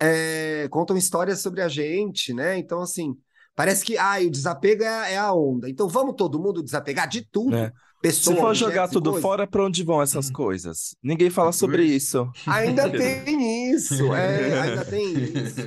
[0.00, 2.58] é, contam histórias sobre a gente, né?
[2.58, 3.16] Então, assim,
[3.54, 5.68] parece que ah, o desapego é, é a onda.
[5.68, 7.56] Então, vamos todo mundo desapegar de tudo.
[7.56, 7.72] É.
[8.02, 9.22] Pessoa, Se for jogar tudo coisas.
[9.22, 10.94] fora, pra onde vão essas coisas?
[11.02, 12.30] Ninguém fala sobre isso.
[12.46, 15.60] Ainda tem isso, é, ainda tem isso.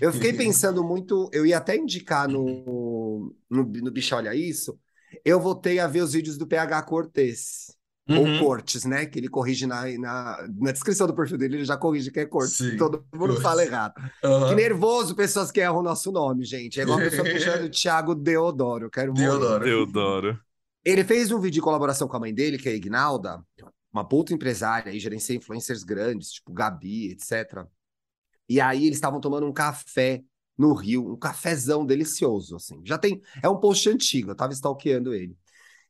[0.00, 4.76] Eu fiquei pensando muito, eu ia até indicar no, no, no Bicho Olha Isso,
[5.24, 7.73] eu voltei a ver os vídeos do PH Cortez,
[8.08, 8.38] ou Uhum.
[8.38, 9.06] Cortes, né?
[9.06, 12.26] Que ele corrige na, na, na descrição do perfil dele, ele já corrige que é
[12.26, 13.42] Cortes, Sim, todo mundo Cortes.
[13.42, 13.94] fala errado.
[14.22, 14.48] Aham.
[14.48, 16.78] Que nervoso pessoas que erram o nosso nome, gente.
[16.78, 18.86] É igual a pessoa puxando Thiago Deodoro.
[18.86, 19.12] Eu quero.
[19.12, 19.64] Deodoro.
[19.64, 20.40] Deodoro.
[20.84, 23.42] Ele fez um vídeo de colaboração com a mãe dele, que é a Ignalda,
[23.90, 27.64] uma puta empresária aí, gerencia influencers grandes, tipo Gabi, etc.
[28.46, 30.22] E aí eles estavam tomando um café
[30.58, 32.82] no Rio, um cafezão delicioso, assim.
[32.84, 35.34] Já tem, é um post antigo, eu tava stalkeando ele.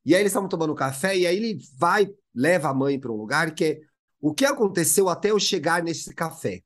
[0.04, 3.16] E aí eles estavam tomando café e aí ele vai, leva a mãe para um
[3.16, 3.80] lugar que é
[4.20, 6.62] o que aconteceu até eu chegar nesse café.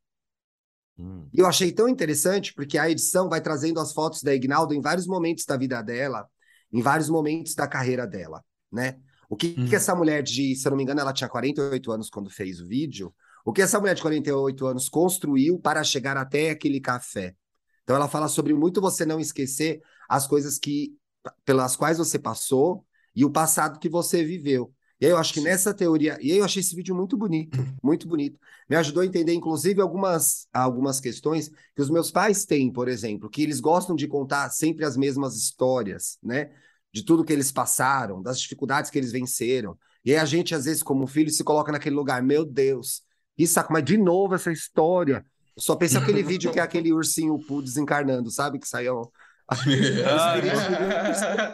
[0.98, 1.28] Hum.
[1.32, 4.80] E eu achei tão interessante porque a edição vai trazendo as fotos da Ignaldo em
[4.80, 6.28] vários momentos da vida dela,
[6.72, 8.98] em vários momentos da carreira dela, né?
[9.28, 9.66] O que, Hum.
[9.66, 12.60] que essa mulher de, se eu não me engano, ela tinha 48 anos quando fez
[12.60, 17.34] o vídeo, o que essa mulher de 48 anos construiu para chegar até aquele café.
[17.82, 20.96] Então ela fala sobre muito você não esquecer as coisas que
[21.44, 22.84] pelas quais você passou
[23.18, 24.72] e o passado que você viveu.
[25.00, 27.58] E aí eu acho que nessa teoria, e aí eu achei esse vídeo muito bonito,
[27.82, 28.38] muito bonito.
[28.70, 33.28] Me ajudou a entender, inclusive, algumas, algumas questões que os meus pais têm, por exemplo,
[33.28, 36.52] que eles gostam de contar sempre as mesmas histórias, né?
[36.92, 39.76] De tudo que eles passaram, das dificuldades que eles venceram.
[40.04, 43.02] E aí a gente, às vezes, como filho, se coloca naquele lugar, meu Deus,
[43.36, 45.26] que saco, mas de novo essa história.
[45.56, 48.60] Eu só penso aquele vídeo que é aquele ursinho Poo desencarnando, sabe?
[48.60, 49.10] Que saiu.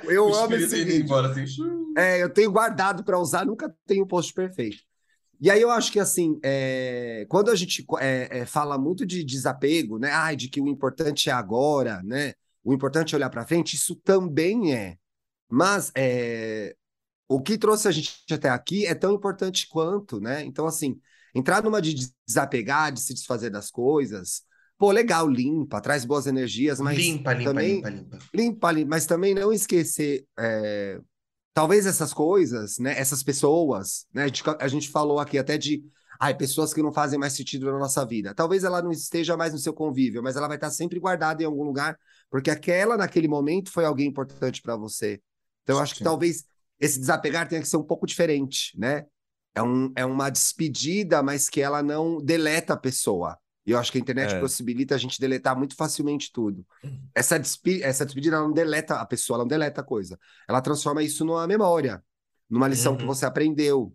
[0.05, 1.05] Eu O amo esse vídeo.
[1.05, 1.45] embora assim.
[1.97, 4.79] É, eu tenho guardado para usar, nunca tenho o post perfeito.
[5.41, 9.23] E aí eu acho que assim, é, quando a gente é, é, fala muito de
[9.25, 10.11] desapego, né?
[10.11, 12.33] Ai, de que o importante é agora, né?
[12.65, 14.97] O importante é olhar para frente, isso também é.
[15.49, 16.75] Mas é,
[17.29, 20.43] o que trouxe a gente até aqui é tão importante quanto, né?
[20.45, 20.99] Então, assim,
[21.35, 21.95] entrar numa de
[22.27, 24.43] desapegar, de se desfazer das coisas,
[24.79, 28.19] pô, legal, limpa, traz boas energias, mas Limpa, limpa, também limpa, limpa.
[28.35, 31.01] limpa ali, mas também não esquecer, é,
[31.53, 35.85] talvez essas coisas, né, essas pessoas, né, a gente, a gente falou aqui até de,
[36.21, 38.35] ai, pessoas que não fazem mais sentido na nossa vida.
[38.35, 41.47] Talvez ela não esteja mais no seu convívio, mas ela vai estar sempre guardada em
[41.47, 41.99] algum lugar,
[42.31, 45.21] porque aquela naquele momento foi alguém importante para você.
[45.63, 46.05] Então eu acho que Sim.
[46.05, 46.45] talvez
[46.81, 49.07] esse desapegar tenha que ser um pouco diferente, né?
[49.55, 53.39] É, um, é uma despedida, mas que ela não deleta a pessoa.
[53.67, 54.41] E eu acho que a internet É.
[54.41, 56.67] possibilita a gente deletar muito facilmente tudo.
[57.15, 60.19] Essa, despe essa despedida não deleta a pessoa, ela não deleta a coisa.
[60.49, 62.03] Ela transforma isso numa memória,
[62.51, 63.09] numa lição que Uhum.
[63.09, 63.95] você aprendeu,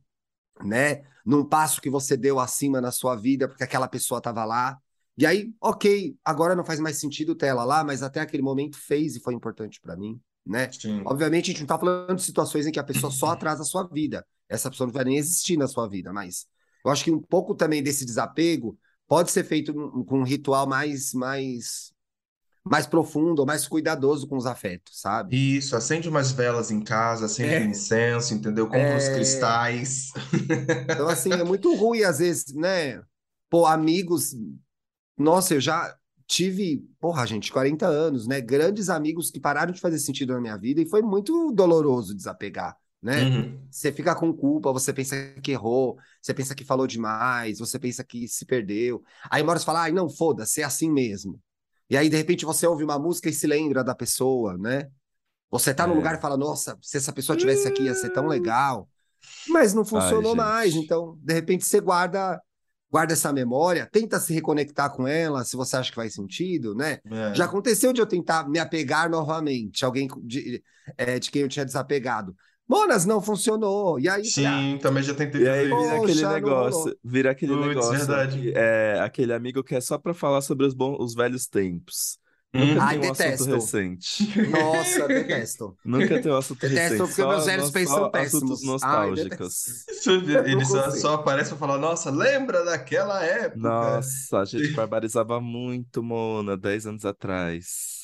[0.64, 1.04] né?
[1.26, 4.78] Num passo que você deu acima na sua vida, porque aquela pessoa estava lá.
[5.18, 8.78] E aí, ok, agora não faz mais sentido ter ela lá, mas até aquele momento
[8.78, 10.72] fez e foi importante para mim, né?
[10.72, 11.02] Sim.
[11.06, 13.66] Obviamente, a gente não tá falando de situações em que a pessoa só atrasa a
[13.66, 14.26] sua vida.
[14.48, 16.48] Essa pessoa não vai nem existir na sua vida, mas
[16.84, 18.78] eu acho que um pouco também desse desapego
[19.10, 21.92] pode ser feito com um ritual mais, mais,
[22.64, 25.58] mais profundo, mais cuidadoso com os afetos, sabe?
[25.58, 27.60] Isso, acende umas velas em casa, acende É.
[27.62, 28.68] um incenso, entendeu?
[28.68, 29.14] Compra uns É.
[29.16, 30.12] cristais.
[30.94, 33.02] Então, assim, é muito ruim, às vezes, né?
[33.50, 34.36] Pô, amigos.
[35.18, 35.96] Nossa, eu já
[36.28, 38.40] tive, porra, gente, 40 anos, né?
[38.42, 42.78] Grandes amigos que pararam de fazer sentido na minha vida e foi muito doloroso desapegar,
[43.02, 43.24] né?
[43.24, 43.68] Uhum.
[43.72, 48.04] Você fica com culpa, você pensa que errou, você pensa que falou demais, você pensa
[48.04, 49.02] que se perdeu.
[49.30, 51.40] Aí uma hora você fala, ai, não, foda-se, é assim mesmo.
[51.90, 54.88] E aí, de repente, você ouve uma música e se lembra da pessoa, né?
[55.50, 55.96] Você tá num É.
[55.96, 58.88] lugar e fala, nossa, se essa pessoa tivesse aqui ia ser tão legal.
[59.48, 60.38] Mas não funcionou gente.
[60.38, 62.40] mais, então, de repente, você guarda,
[62.92, 67.00] guarda essa memória, tenta se reconectar com ela, se você acha que faz sentido, né?
[67.12, 67.34] É.
[67.34, 70.64] Já aconteceu de eu tentar me apegar novamente, alguém de,
[70.98, 72.36] é, de quem eu tinha desapegado.
[72.70, 74.00] Monas, não funcionou.
[74.00, 77.66] E aí, Sim, também já tentei E aí vira Poxa, aquele negócio, vira aquele Putz,
[77.68, 78.40] negócio, verdade.
[78.42, 82.20] que é aquele amigo que é só pra falar sobre os, bons, os velhos tempos.
[82.54, 82.76] Hum.
[82.76, 83.44] Nunca Ai, tem um detesto.
[83.44, 84.24] assunto recente.
[84.50, 85.78] nossa, detesto.
[85.84, 87.08] Nunca tem um assunto Detesto recente.
[87.08, 88.64] porque meus só, velhos só pensam assuntos péssimos.
[88.82, 89.88] Ai, nostálgicos.
[89.88, 90.12] Isso,
[90.46, 93.60] Ele Não só, só aparece pra falar, nossa, lembra daquela época?
[93.60, 97.99] Nossa, a gente barbarizava muito, Mona, 10 anos atrás.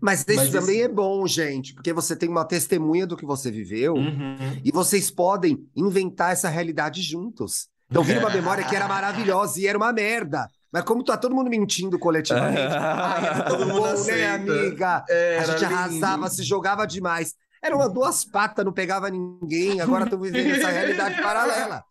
[0.00, 3.24] Mas isso Mas também esse- é bom, gente, porque você tem uma testemunha do que
[3.24, 4.36] você viveu Uhum.
[4.64, 7.68] e vocês podem inventar essa realidade juntos.
[7.90, 10.46] Então vira uma memória que era maravilhosa e era uma merda.
[10.70, 15.04] Mas como tá todo mundo mentindo coletivamente, ai, Todo mundo bom, né, amiga?
[15.08, 15.74] Era a gente lindo.
[15.74, 17.34] arrasava, se jogava demais.
[17.62, 21.82] Era uma duas patas, não pegava ninguém, agora estão vivendo essa realidade paralela.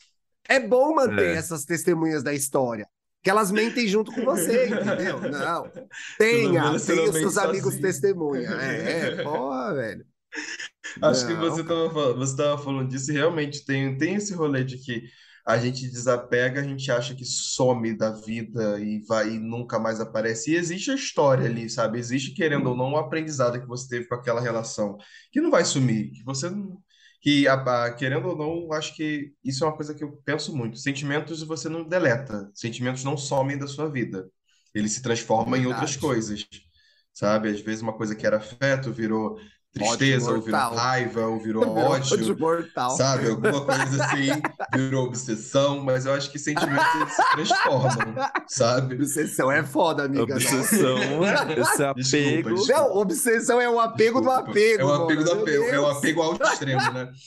[0.47, 1.33] É bom manter É.
[1.35, 2.87] essas testemunhas da história.
[3.27, 5.19] Que elas mentem junto com você, entendeu?
[5.19, 5.69] Não.
[6.17, 7.81] Tenha, tenha seus amigos sozinho.
[7.81, 8.47] testemunha.
[8.55, 10.05] É, é, porra, velho.
[11.01, 14.33] Acho que Não, você estava falando, você tava falando disso e realmente tem, tem esse
[14.33, 15.09] rolê de que
[15.45, 19.99] a gente desapega, a gente acha que some da vida e vai e nunca mais
[19.99, 20.51] aparece.
[20.51, 21.99] E existe a história ali, sabe?
[21.99, 24.97] Existe, querendo ou não, o aprendizado que você teve com aquela relação,
[25.33, 26.81] que não vai sumir, que você não.
[27.27, 27.43] Que,
[27.97, 30.77] querendo ou não, acho que isso é uma coisa que eu penso muito.
[30.77, 34.29] Sentimentos você não deleta, sentimentos não somem da sua vida.
[34.73, 35.99] Eles se transformam em outras Verdade.
[35.99, 36.47] coisas,
[37.13, 37.49] sabe?
[37.49, 39.37] Às vezes uma coisa que era afeto virou
[39.77, 42.91] tristeza, ou virou raiva, ou virou Virou ódio, ódio mortal.
[42.91, 43.29] sabe?
[43.29, 44.41] Alguma coisa assim,
[44.75, 48.15] virou obsessão, mas eu acho que sentimentos eles se transformam,
[48.47, 48.95] sabe?
[48.95, 50.33] Obsessão é foda, amiga.
[50.35, 50.97] Obsessão,
[51.57, 51.99] esse apego.
[52.01, 52.73] Desculpa, desculpa.
[52.73, 54.51] Não, obsessão é o apego do Desculpa.
[54.51, 54.81] apego.
[54.81, 57.09] É o apego do mano, apego, meu é o apego ao extremo, né?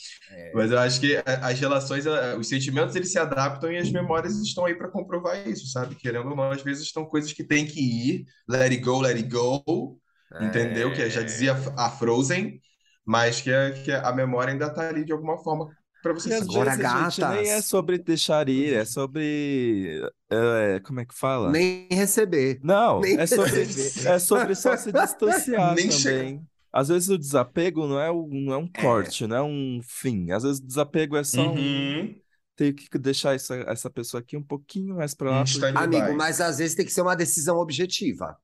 [0.55, 2.05] Mas eu acho que as relações,
[2.39, 5.95] os sentimentos, eles se adaptam e as memórias estão aí para comprovar isso, sabe?
[5.97, 9.17] Querendo ou não, às vezes estão coisas que tem que ir, let it go, let
[9.17, 9.99] it go,
[10.41, 10.93] entendeu?
[10.93, 12.61] Que já dizia a Frozen,
[13.05, 15.69] mas que, a- que a memória ainda tá ali de alguma forma
[16.03, 17.65] para você E às se Agora, vezes, gente, nem é gatas.
[17.67, 20.01] sobre deixar ir, é sobre.
[20.31, 21.51] é, como é que fala?
[21.51, 22.59] Nem receber.
[22.63, 24.09] Não, nem é sobre, receber.
[24.09, 26.47] é sobre só se distanciar Nem também.
[26.73, 30.31] Às vezes o desapego não é, um- não é um corte, não é um fim.
[30.31, 31.55] Às vezes o desapego é só um.
[31.57, 32.15] Uhum.
[32.57, 35.41] Tenho que deixar essa, essa pessoa aqui um pouquinho mais pra lá.
[35.43, 35.67] Um porque-.
[35.77, 38.37] Amigo, mas às vezes tem que ser uma decisão objetiva.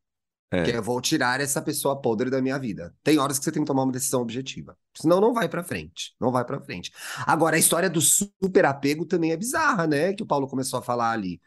[0.51, 0.63] É.
[0.63, 2.95] Que eu vou tirar essa pessoa podre da minha vida.
[3.03, 4.77] Tem horas que você tem que tomar uma decisão objetiva.
[4.95, 6.15] Senão não vai pra frente.
[6.21, 6.93] Não vai pra frente.
[7.27, 10.13] Agora, a história do super apego também é bizarra, né?
[10.13, 11.41] Que o Paulo começou a falar ali.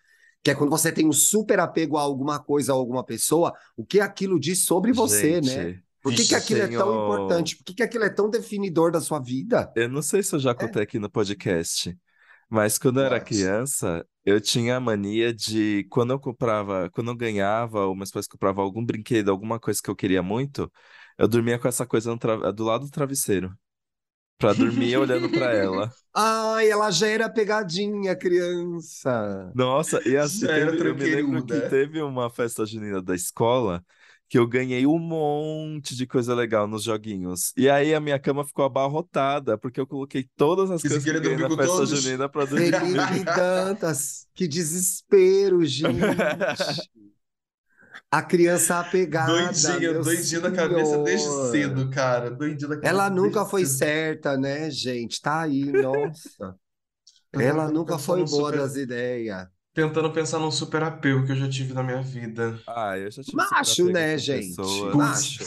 [0.43, 3.85] Que é quando você tem um super apego a alguma coisa, a alguma pessoa, o
[3.85, 5.79] que aquilo diz sobre você, Gente, né?
[6.01, 7.57] Por que, que aquilo é tão importante?
[7.57, 9.71] Por que, que aquilo é tão definidor da sua vida?
[9.75, 10.35] Eu não sei se É.
[10.35, 11.97] eu já contei aqui no podcast,
[12.49, 17.15] mas quando eu era criança, eu tinha a mania de, quando eu comprava, quando eu
[17.17, 20.71] ganhava, ou meus pais compravam algum brinquedo, alguma coisa que eu queria muito,
[21.17, 23.55] eu dormia com essa coisa tra- do lado do travesseiro.
[24.37, 25.93] Pra dormir olhando pra ela.
[26.13, 29.53] Ai, ela já era pegadinha, criança.
[29.53, 33.83] Nossa, e assim, teve- eu me lembro que teve uma festa junina da escola
[34.29, 37.51] que eu ganhei um monte de coisa legal nos joguinhos.
[37.57, 41.15] E aí a minha cama ficou abarrotada, porque eu coloquei todas as coisas que eu
[41.15, 41.89] queria ganhei na festa todos?
[42.03, 45.99] junina pra dormir Felipe Dantas, que desespero, gente.
[48.11, 49.31] A criança apegada.
[49.31, 52.31] Doidinha, doidinha na cabeça desde cedo, cara.
[52.31, 53.77] Doidinha na cabeça Ela nunca foi cedo.
[53.77, 55.21] certa, né, gente?
[55.21, 56.55] Tá aí, nossa.
[57.33, 59.47] Ela nunca foi boa super- das ideias.
[59.87, 62.59] Tentando pensar num super apego que eu já tive na minha vida.
[62.67, 64.47] Ah, eu já tive Macho, super apego né, com gente?
[64.55, 64.95] pessoas.
[64.95, 65.43] Macho.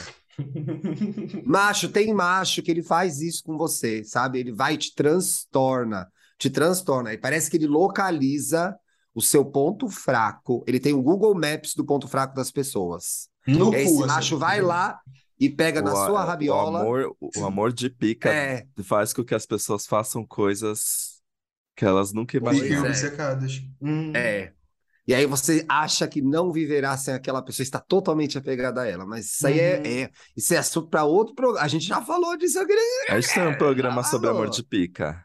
[1.45, 4.39] Macho, tem macho que ele faz isso com você, sabe?
[4.41, 6.09] Ele vai e te transtorna,
[6.39, 7.13] te transtorna.
[7.13, 8.75] E parece que ele localiza
[9.15, 10.65] o seu ponto fraco.
[10.67, 13.29] Ele tem o Google Maps do ponto fraco das pessoas.
[13.47, 14.15] No E esse cu, assim.
[14.15, 14.99] macho vai lá
[15.39, 16.81] e pega na O a- sua O rabiola.
[16.81, 21.12] amor, o amor de pica É, faz com que as pessoas façam coisas
[21.77, 22.87] que elas nunca imaginaram.
[22.87, 22.89] é.
[22.89, 23.63] obcecadas.
[23.81, 24.13] Hum.
[24.15, 24.53] é.
[25.07, 29.05] E aí você acha que não viverá sem aquela pessoa, está totalmente apegada a ela.
[29.05, 29.85] Mas isso aí é, Uhum.
[30.05, 31.65] é- isso é assunto para outro programa.
[31.65, 32.73] A gente já falou disso aqui.
[33.09, 34.39] A gente tem um programa sobre Alô.
[34.39, 35.21] amor de pica.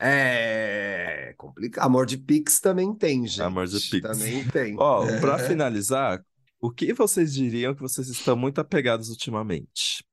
[0.00, 1.84] É complicado.
[1.86, 3.40] Amor de Pix também tem, gente.
[3.42, 4.00] Amor de Pix.
[4.02, 4.74] Também tem.
[4.78, 5.20] Ó, É.
[5.20, 6.20] pra finalizar,
[6.60, 10.04] o que vocês diriam que vocês estão muito apegados ultimamente?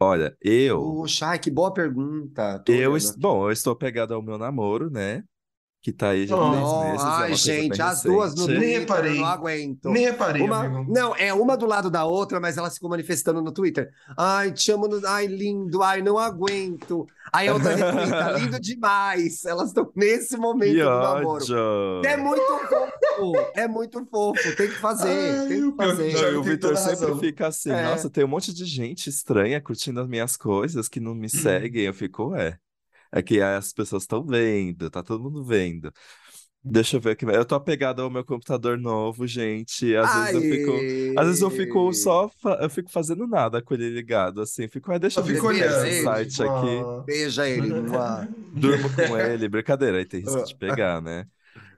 [0.00, 2.58] Olha, eu, Poxa, ai, que boa pergunta.
[2.60, 3.16] Tô eu, olhando es- aqui.
[3.16, 5.24] bom, eu estou apegado ao meu namoro, né?
[5.88, 8.60] Que tá aí já Oh, três meses, é ai, coisa gente, as duas no recente.
[8.60, 9.12] Nem Twitter, reparei.
[9.12, 9.88] eu não aguento.
[9.90, 10.92] Nem reparei, Uma, amigo.
[10.92, 13.88] não, é uma do lado da outra, mas elas ficam manifestando no Twitter.
[14.18, 17.06] Ai, te amo, no- ai, lindo, ai, não aguento.
[17.32, 19.46] Aí a outra retweeta, lindo demais.
[19.46, 21.28] Elas estão nesse momento Que do namoro.
[21.42, 22.02] ódio!
[22.04, 24.56] É muito fofo, é muito fofo.
[24.56, 25.08] Tem que fazer,
[25.40, 26.36] Ai, tem o que fazer.
[26.36, 27.18] O Vitor sempre razão.
[27.18, 27.82] fica assim, É.
[27.84, 31.84] nossa, tem um monte de gente estranha curtindo as minhas coisas que não me seguem.
[31.84, 32.58] Eu fico, ué.
[33.12, 35.92] É que as pessoas estão vendo, tá todo mundo vendo.
[36.62, 37.24] Deixa eu ver aqui.
[37.26, 39.94] Eu tô apegado ao meu computador novo, gente.
[39.96, 40.86] Às vezes eu fico.
[41.16, 42.28] Às vezes eu fico só.
[42.28, 44.68] fa- Eu fico fazendo nada com ele ligado, assim.
[44.68, 45.86] Fico, ah, deixa eu ver esse olhando.
[45.86, 46.88] ele, site tipo, aqui.
[47.00, 47.02] ah.
[47.04, 47.72] Beija ele.
[48.52, 51.26] Durmo com ele, brincadeira, aí tem risco de pegar, né?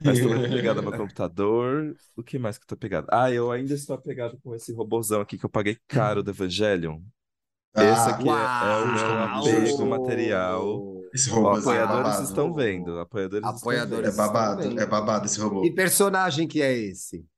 [0.03, 1.95] Mas tô muito apegado ao meu computador.
[2.15, 3.07] O que mais que eu tô apegado?
[3.11, 7.01] Ah, eu ainda estou apegado com esse robozão aqui que eu paguei caro do Evangelion.
[7.77, 10.85] Esse Ah, aqui é, é o meu apego material.
[11.13, 12.23] Esse robô é apoiadores babado.
[12.23, 12.99] estão vendo.
[12.99, 14.13] Apoiadores, Apoiadores.
[14.13, 15.61] É babado, é babado esse robô.
[15.61, 17.17] Que personagem que é esse?
[17.17, 17.31] estão vendo.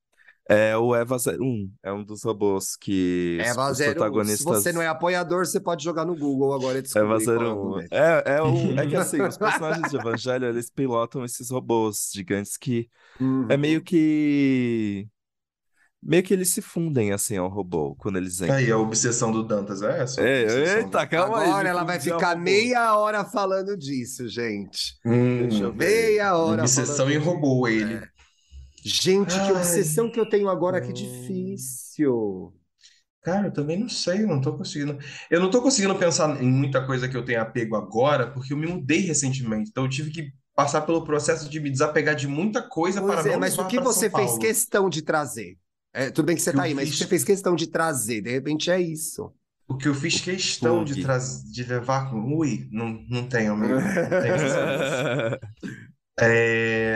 [0.50, 1.72] É o Eva 01.
[1.82, 3.84] É um dos robôs que Eva os 01.
[3.86, 4.44] Se protagonistas.
[4.46, 7.40] você não é apoiador, você pode jogar no Google agora e descobrir Eva qual é
[7.40, 7.50] o 01.
[7.52, 7.94] argumento.
[7.94, 8.48] É, é, o,
[8.80, 12.90] é que assim, os personagens de Evangelho, eles pilotam esses robôs gigantes que
[13.22, 13.46] Uhum.
[13.50, 15.08] é meio que.
[16.06, 18.56] Meio que eles se fundem assim ao robô quando eles entram.
[18.56, 20.22] Aí, a obsessão do Dantas é essa?
[20.22, 21.48] É, eita, do- calma aí.
[21.48, 24.96] Agora me ela vai ficar meia hora falando disso, gente.
[25.06, 25.86] Hum, Deixa eu ver.
[25.86, 27.94] Meia hora obsessão em robô, ele.
[27.96, 28.08] É.
[28.86, 29.52] Gente, que Ai.
[29.52, 30.94] obsessão que eu tenho agora, que Hum.
[30.94, 32.54] difícil.
[33.22, 34.98] Cara, eu também não sei, eu não tô conseguindo.
[35.32, 38.58] Eu não tô conseguindo pensar em muita coisa que eu tenho apego agora, porque eu
[38.58, 39.70] me mudei recentemente.
[39.70, 43.30] Então eu tive que passar pelo processo de me desapegar de muita coisa Pois para
[43.30, 45.58] é, não mas o que você fez questão de trazer?
[45.94, 47.24] É, tudo bem que você Que tá eu aí, mas o que fiz- você fez
[47.24, 48.22] questão de trazer?
[48.22, 49.34] De repente é isso.
[49.68, 51.44] O que eu fiz questão de, traz...
[51.52, 52.36] de levar com.
[52.38, 53.82] Ui, não, não tenho, amigo.
[54.06, 54.38] Não tenho.
[56.20, 56.96] É...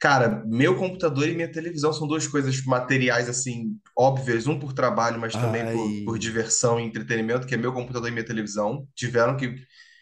[0.00, 5.20] Cara, meu computador e minha televisão são duas coisas materiais, assim, óbvias, um por trabalho,
[5.20, 8.86] mas também por, por diversão e entretenimento, que é meu computador e minha televisão.
[8.96, 9.54] Tiveram que,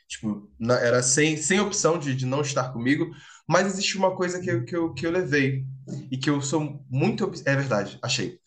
[0.08, 3.10] tipo, na- era sem, sem opção de, de não estar comigo,
[3.50, 5.64] mas existe uma coisa que eu, que eu, que eu levei
[6.10, 7.30] e que eu sou muito.
[7.44, 8.38] É verdade, achei.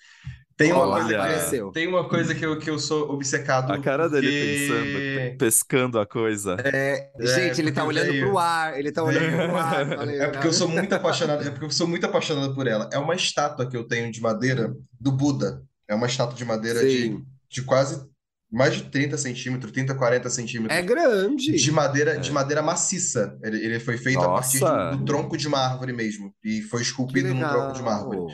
[0.56, 4.08] Tem uma Olá, coisa tem uma coisa que eu, que eu sou obcecado A cara
[4.08, 6.56] dele pensando, pescando a coisa.
[6.64, 9.88] É, É, gente, ele tá olhando veio- pro ar, ele tá olhando pro ar.
[9.88, 12.88] falei, É porque eu sou muito apaixonado, é porque eu sou muito apaixonado por ela.
[12.94, 15.64] É uma estátua que eu tenho de madeira do Buda.
[15.88, 17.18] É uma estátua de madeira de,
[17.50, 18.08] de quase
[18.54, 20.78] mais de 30 centímetros, 30, 40 centímetros.
[20.78, 21.54] É grande.
[21.54, 23.36] De madeira, de madeira maciça.
[23.44, 24.92] Ele, ele foi feito a partir Nossa.
[24.92, 26.34] do, do tronco de uma árvore mesmo.
[26.44, 28.34] E foi esculpido num tronco de uma árvore.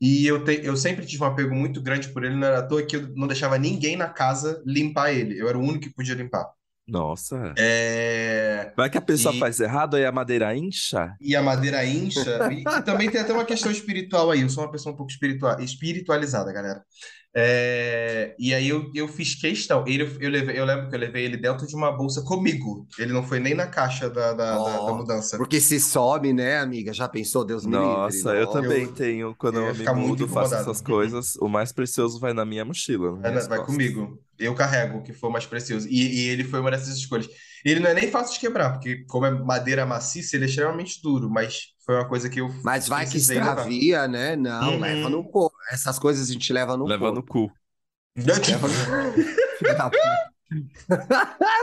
[0.00, 2.62] E eu, te, eu sempre tive um apego muito grande por ele, não era à
[2.62, 5.40] toa que eu não deixava ninguém na casa limpar ele.
[5.40, 6.46] Eu era o único que podia limpar.
[6.86, 7.52] Nossa.
[7.58, 8.72] É...
[8.76, 11.12] Vai que a pessoa E- faz errado aí a madeira incha?
[11.20, 12.48] E a madeira incha.
[12.50, 14.40] E, e também tem até uma questão espiritual aí.
[14.40, 16.82] Eu sou uma pessoa um pouco espiritual, espiritualizada, galera.
[17.40, 19.84] É, e aí eu, eu fiz questão.
[19.86, 22.86] Ele, eu, levei, eu lembro que eu levei ele dentro de uma bolsa comigo.
[22.98, 25.36] Ele não foi nem na caixa da, da, da- da Ó, mudança.
[25.36, 26.92] Porque se some, né, amiga?
[26.92, 27.44] Já pensou?
[27.44, 28.22] Deus me livre.
[28.22, 28.58] Nossa, eu Nossa.
[28.58, 32.32] também Eu- tenho, quando eu eu me mudo, faço essas coisas, o mais precioso vai
[32.32, 33.12] na minha mochila.
[33.22, 33.64] nas Vai, minhas vai costas.
[33.64, 34.22] comigo.
[34.38, 35.88] Eu carrego o que for mais precioso.
[35.88, 37.28] E, e ele foi uma dessas escolhas.
[37.64, 41.00] Ele não é nem fácil de quebrar, porque como é madeira maciça, ele é extremamente
[41.02, 41.30] duro.
[41.30, 43.50] Mas foi uma coisa que eu Mas vai que precisei levar.
[43.52, 44.36] extravia, né?
[44.36, 44.80] Não, Uhum.
[44.80, 45.56] leva no corpo.
[45.70, 47.48] Essas coisas a gente leva no Leva no corpo.
[47.48, 47.52] cu.
[48.16, 50.58] Leva no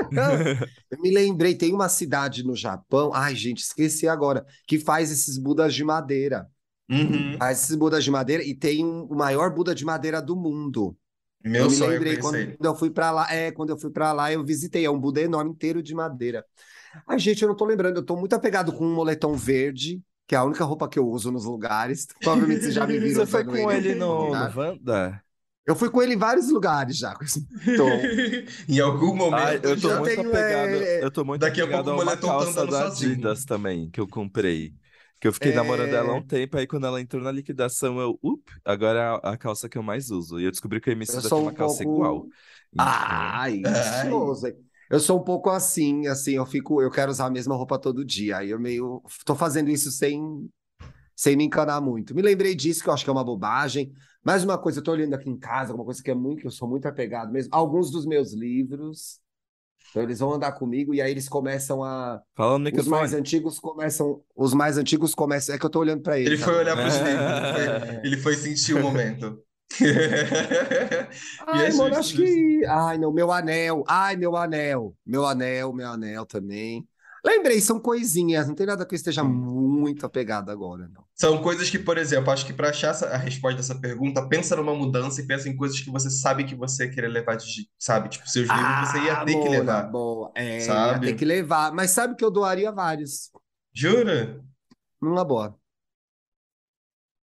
[0.09, 0.69] puta.
[0.91, 5.37] Eu me lembrei, tem uma cidade no Japão, ai gente, esqueci agora, que faz esses
[5.37, 6.47] Budas de madeira.
[6.89, 7.35] Uhum.
[7.39, 10.95] Faz esses Budas de madeira e tem um- o maior Buda de madeira do mundo.
[11.45, 12.57] Meu eu me sonho é lembrei quando ele.
[12.59, 15.21] eu fui pra lá, é, quando eu fui pra lá, eu visitei, é um Buda
[15.21, 16.43] enorme inteiro de madeira.
[17.07, 20.33] Ai, gente, eu não tô lembrando, eu tô muito apegado com um moletom verde, que
[20.33, 22.07] é a única roupa que eu uso nos lugares.
[22.19, 24.57] Provavelmente vocês já me viram Você foi com ele em no, no lugar.
[24.57, 25.21] Wanda?
[25.67, 27.41] Eu fui com ele em vários lugares já, com esse
[27.75, 27.89] tom.
[28.69, 31.59] Em algum momento Ai, eu tô já muito tenho, apegado, é, eu tô muito daqui
[31.59, 33.11] a apegado pouco o a uma moletom tá calça andando da sozinho.
[33.13, 34.73] Adidas também, que eu comprei.
[35.25, 35.51] Que eu fiquei É.
[35.51, 39.29] namorando ela há um tempo, aí quando ela entrou na liquidação, eu, up, agora é
[39.29, 40.39] a, a calça que eu mais uso.
[40.39, 41.83] E eu descobri que o Eu Emicida tem sou uma um calça pouco.
[41.83, 42.29] igual.
[42.71, 43.61] Então, Ai?
[44.89, 48.05] Eu sou um pouco assim, assim, eu fico, eu quero usar a mesma roupa todo
[48.05, 48.37] dia.
[48.37, 50.21] Aí eu meio tô fazendo isso sem
[51.15, 52.15] sem me encanar muito.
[52.15, 53.91] Me lembrei disso que eu acho que é uma bobagem.
[54.23, 56.47] Mais uma coisa, eu tô olhando aqui em casa, uma coisa que é muito, que
[56.47, 57.49] eu sou muito apegado mesmo.
[57.53, 59.19] Alguns dos meus livros,
[59.95, 63.57] então eles vão andar comigo e aí eles começam a Fala no os mais antigos
[63.59, 66.75] começam, os mais antigos começam, é que eu tô olhando pra Ele eles foi olhar
[66.75, 67.79] livros, ele É.
[67.79, 69.41] foi, ele foi sentir o momento.
[71.53, 72.65] E Ai, é mano, justo, acho que.
[72.67, 73.83] Ai, não, meu anel.
[73.87, 74.95] Ai, meu anel.
[75.05, 76.87] Meu anel, meu anel também.
[77.25, 79.27] Lembrei, são coisinhas, não tem nada que eu esteja Hum.
[79.27, 81.03] muito apegado agora, não.
[81.15, 84.75] São coisas que, por exemplo, acho que para achar a resposta dessa pergunta, pensa numa
[84.75, 88.09] mudança e pensa em coisas que você sabe que você querer levar de, sabe?
[88.09, 89.79] Tipo, seus livros você ia ter que Mona, levar.
[89.79, 90.31] Ah, boa.
[90.35, 91.07] É, ia sabe?
[91.07, 91.71] ter que levar.
[91.73, 93.31] Mas sabe que eu doaria vários.
[93.73, 94.43] Jura?
[95.01, 95.57] Numa boa.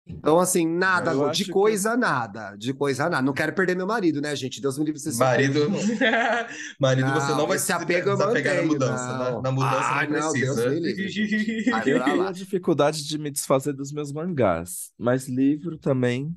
[0.05, 2.57] Então, assim, nada, Eu de que- coisa nada.
[2.57, 3.23] De coisa nada.
[3.25, 4.61] Não quero perder meu marido, né, gente?
[4.61, 5.71] Deus me livre você Marido,
[6.81, 9.07] marido, você não Não, vai se eu desapegar na mudança.
[9.17, 9.43] Na, não.
[9.43, 10.71] na mudança Ai, não não, Deus precisa.
[10.71, 11.73] me livre.
[11.73, 16.37] Ai, Eu tenho a dificuldade de me desfazer dos meus mangás, mas livro também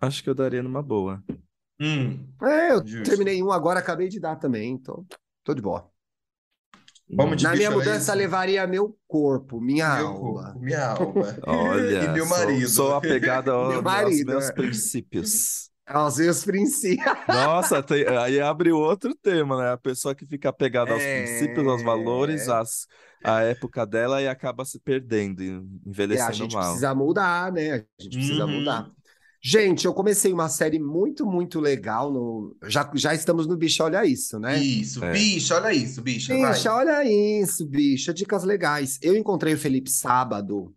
[0.00, 1.22] acho que eu daria numa boa.
[1.80, 3.02] Hum, É, eu Justo.
[3.08, 5.04] terminei um agora, acabei de dar também, então
[5.44, 5.90] tô de boa.
[7.12, 8.18] Vamos de Na minha mudança, isso.
[8.18, 10.20] levaria meu corpo, minha Meu alma.
[10.44, 11.38] corpo, minha alma.
[11.46, 12.68] Olha, E meu sou- marido.
[12.68, 14.52] Sou, apegado ao- Meu aos marido, meus é.
[14.52, 15.68] princípios.
[15.86, 17.04] Aos meus princípios.
[17.26, 19.72] Nossa, tem- aí abre outro tema, né?
[19.72, 21.22] A pessoa que fica apegada aos É.
[21.24, 22.86] princípios, aos valores, às,
[23.24, 26.62] à época dela e acaba se perdendo, É, a envelhecendo gente mal.
[26.62, 27.84] precisa mudar, né?
[27.98, 28.60] A gente precisa Uhum.
[28.60, 28.88] mudar.
[29.42, 32.12] Gente, eu comecei uma série muito, muito legal.
[32.12, 32.56] No...
[32.64, 34.58] Já, já estamos no Bicho, olha isso, né?
[34.58, 35.12] Isso, É.
[35.12, 36.36] bicho, olha isso, bicho.
[36.38, 36.52] vai.
[36.52, 38.98] Bicha, olha isso, bicha, dicas legais.
[39.00, 40.74] Eu encontrei o Felipe sábado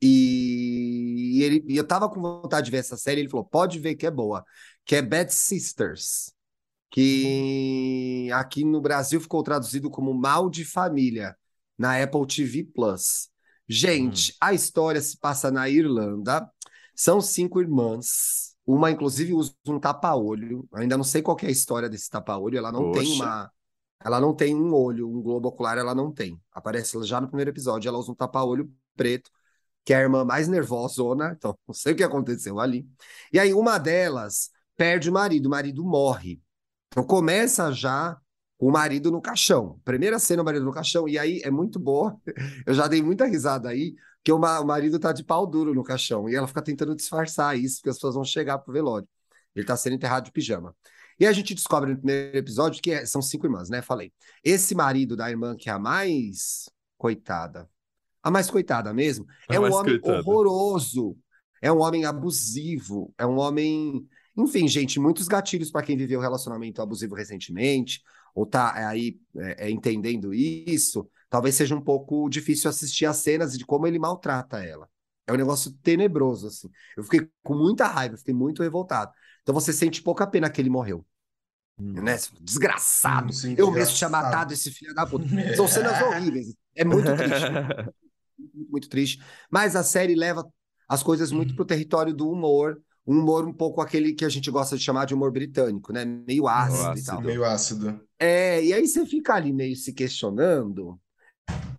[0.00, 3.20] e ele, e eu tava com vontade de ver essa série.
[3.20, 4.44] Ele falou: pode ver que é boa,
[4.84, 6.32] que é Bad Sisters,
[6.90, 11.36] que aqui no Brasil ficou traduzido como Mal de Família,
[11.76, 13.28] na Apple TV Plus.
[13.68, 16.48] Gente, a história se passa na Irlanda.
[17.00, 18.54] São cinco irmãs.
[18.66, 20.68] Uma, inclusive, usa um tapa-olho.
[20.70, 22.58] Ainda não sei qual é a história desse tapa-olho.
[22.58, 23.50] Ela não tem uma.
[24.04, 26.38] Ela não tem um olho, um globo ocular, ela não tem.
[26.52, 27.88] Aparece já no primeiro episódio.
[27.88, 29.30] Ela usa um tapa-olho preto,
[29.82, 31.32] que é a irmã mais nervosona.
[31.34, 32.86] Então, não sei o que aconteceu ali.
[33.32, 36.38] E aí, uma delas perde o marido, o marido morre.
[36.88, 38.20] Então começa já
[38.58, 39.80] o marido no caixão.
[39.86, 42.20] Primeira cena, o marido no caixão, e aí é muito boa.
[42.66, 45.74] Eu já dei muita risada aí, que o, ma- o marido tá de pau duro
[45.74, 49.08] no caixão, e ela fica tentando disfarçar isso, porque as pessoas vão chegar pro velório.
[49.54, 50.74] Ele tá sendo enterrado de pijama.
[51.18, 53.82] E a gente descobre no primeiro episódio que é- são cinco irmãs, né?
[53.82, 54.12] Falei.
[54.42, 57.68] Esse marido da irmã que é a mais coitada,
[58.22, 60.20] a mais coitada mesmo, A é um homem coitada.
[60.20, 61.16] horroroso,
[61.60, 64.06] é um homem abusivo, é um homem.
[64.36, 68.02] Enfim, gente, muitos gatilhos para quem viveu relacionamento abusivo recentemente,
[68.34, 73.56] ou tá aí é, é, entendendo isso, talvez seja um pouco difícil assistir as cenas
[73.56, 74.88] de como ele maltrata ela.
[75.26, 76.68] É um negócio tenebroso, assim.
[76.96, 79.12] Eu fiquei com muita raiva, fiquei muito revoltado.
[79.42, 81.06] Então você sente pouca pena que ele morreu,
[81.78, 82.16] né?
[82.40, 83.32] Desgraçado.
[83.32, 85.24] Sim, sim, Eu mesmo tinha matado esse filho da puta.
[85.56, 86.54] São cenas horríveis.
[86.74, 87.50] É muito triste
[88.38, 89.22] muito, muito triste.
[89.50, 90.46] Mas a série leva
[90.88, 94.50] as coisas muito pro território do humor, um humor um pouco aquele que a gente
[94.50, 96.04] gosta de chamar de humor britânico, né?
[96.04, 97.06] Meio ácido, e Ácido.
[97.06, 97.22] tal.
[97.22, 98.00] Meio ácido.
[98.18, 101.00] É, e aí você fica ali meio se questionando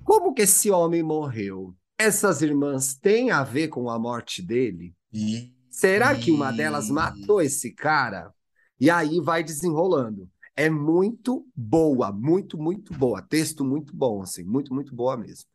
[0.03, 1.75] como que esse homem morreu?
[1.97, 4.93] Essas irmãs têm a ver com a morte dele?
[5.13, 5.53] E...
[5.69, 8.33] Será que uma delas matou esse cara?
[8.79, 10.29] E aí vai desenrolando.
[10.55, 13.21] É muito boa, muito, muito boa.
[13.21, 15.45] Texto muito bom, assim, muito, muito boa mesmo.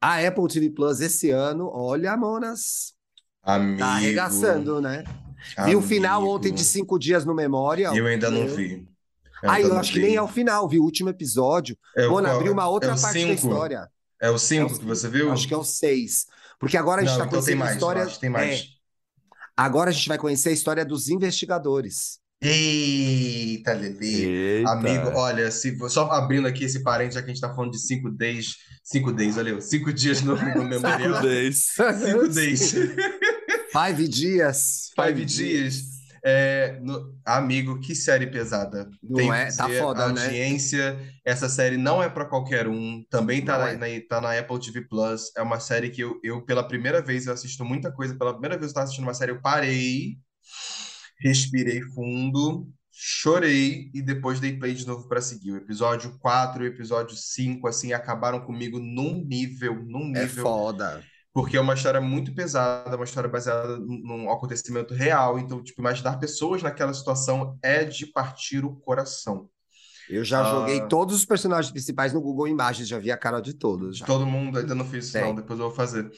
[0.00, 2.92] A Apple TV Plus esse ano, olha, Monas,
[3.42, 3.78] Amigo.
[3.78, 5.04] tá arregaçando, né?
[5.64, 7.90] Vi o final ontem de cinco dias no Memória.
[7.94, 8.91] Eu ainda não Meu.
[9.42, 9.48] Vi.
[9.50, 11.76] Ah, eu acho que nem é o final, vi o último episódio.
[11.96, 12.36] É o Mona, qual?
[12.38, 13.32] abriu uma outra É parte da cinco?
[13.34, 13.88] história.
[14.20, 15.32] É o 5 É que você viu?
[15.32, 16.26] Acho que é o seis.
[16.60, 17.74] Porque agora a gente Não, tá então tem conhecendo a mais.
[17.76, 18.00] história.
[18.00, 18.60] eu acho tem mais.
[18.60, 18.64] É,
[19.56, 22.20] agora a gente vai conhecer a história dos investigadores.
[22.40, 24.24] Eita, Lele.
[24.24, 24.70] Eita.
[24.70, 27.78] Amigo, olha, se, só abrindo aqui esse parente, já que a gente tá falando de
[27.80, 28.54] 5 days.
[28.84, 31.20] 5 days, olha, 5 dias no, no memorial.
[31.22, 31.66] Dez.
[31.76, 32.74] 5 days.
[33.72, 34.90] Five dias.
[34.94, 35.82] Five dias.
[36.24, 38.88] É, no- amigo, que série pesada.
[39.02, 39.50] Não Tenho é?
[39.52, 40.24] Tá foda, né?
[40.24, 43.04] audiência, essa série não é pra qualquer um.
[43.10, 43.76] Também tá, na, é.
[43.76, 45.32] na- tá na Apple TV Plus.
[45.36, 48.16] É uma série que eu, eu, pela primeira vez, eu assisto muita coisa.
[48.16, 50.16] Pela primeira vez eu tava assistindo uma série, eu parei,
[51.20, 55.52] respirei fundo, chorei e depois dei play de novo pra seguir.
[55.52, 60.44] O episódio 4 e o episódio 5, assim, acabaram comigo num nível, num É nível
[60.44, 61.02] foda.
[61.32, 65.38] Porque é uma história muito pesada, uma história baseada num acontecimento real.
[65.38, 69.48] Então, tipo, imaginar pessoas naquela situação é de partir o coração.
[70.10, 70.50] Eu já Ah.
[70.50, 73.98] joguei todos os personagens principais no Google Imagens, já vi a cara de todos.
[73.98, 74.04] Já.
[74.06, 75.22] Todo mundo ainda não fez isso, Tem.
[75.22, 75.34] não.
[75.34, 76.10] Depois eu vou fazer.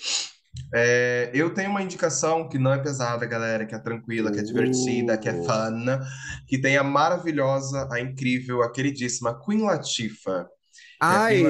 [0.73, 4.43] É, eu tenho uma indicação que não é pesada, galera, que é tranquila, que é
[4.43, 5.45] divertida, que é Uh.
[5.45, 5.87] fun,
[6.47, 10.47] que tem a maravilhosa, a incrível, a queridíssima Queen Latifah.
[11.01, 11.45] Ai, Queen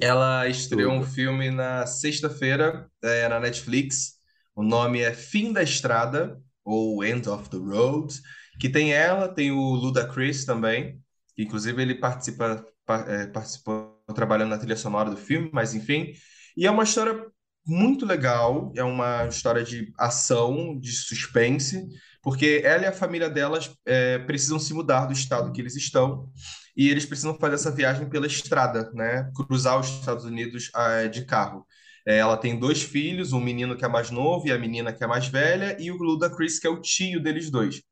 [0.00, 1.12] Ela estreou um Tudo.
[1.12, 4.14] filme na sexta-feira, é, na Netflix.
[4.54, 8.14] O nome é Fim da Estrada, ou End of the Road,
[8.58, 11.00] que tem ela, tem o Ludacris também,
[11.34, 16.12] que inclusive ele participa, pa- é, participou trabalhando na trilha sonora do filme, mas enfim.
[16.56, 17.26] E é uma história
[17.66, 21.86] muito legal, é uma história de ação, de suspense,
[22.22, 26.30] porque ela e a família delas é, precisam se mudar do estado que eles estão
[26.76, 29.30] e eles precisam fazer essa viagem pela estrada, né?
[29.34, 31.66] Cruzar os Estados Unidos ah, de carro.
[32.06, 35.04] É, ela tem dois filhos, um menino que é mais novo e a menina que
[35.04, 37.82] é mais velha, e o Ludacris, que é o tio deles dois.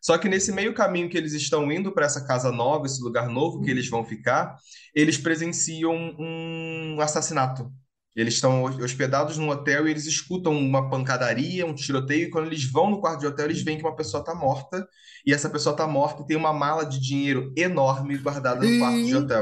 [0.00, 3.28] Só que nesse meio caminho que eles estão indo para essa casa nova, esse lugar
[3.28, 4.56] novo que eles vão ficar,
[4.94, 7.70] eles presenciam um assassinato.
[8.20, 12.70] Eles estão hospedados num hotel e eles escutam uma pancadaria, um tiroteio, e quando eles
[12.70, 14.86] vão no quarto de hotel, eles veem que uma pessoa está morta,
[15.24, 19.04] e essa pessoa está morta e tem uma mala de dinheiro enorme guardada no quarto
[19.04, 19.40] de hotel.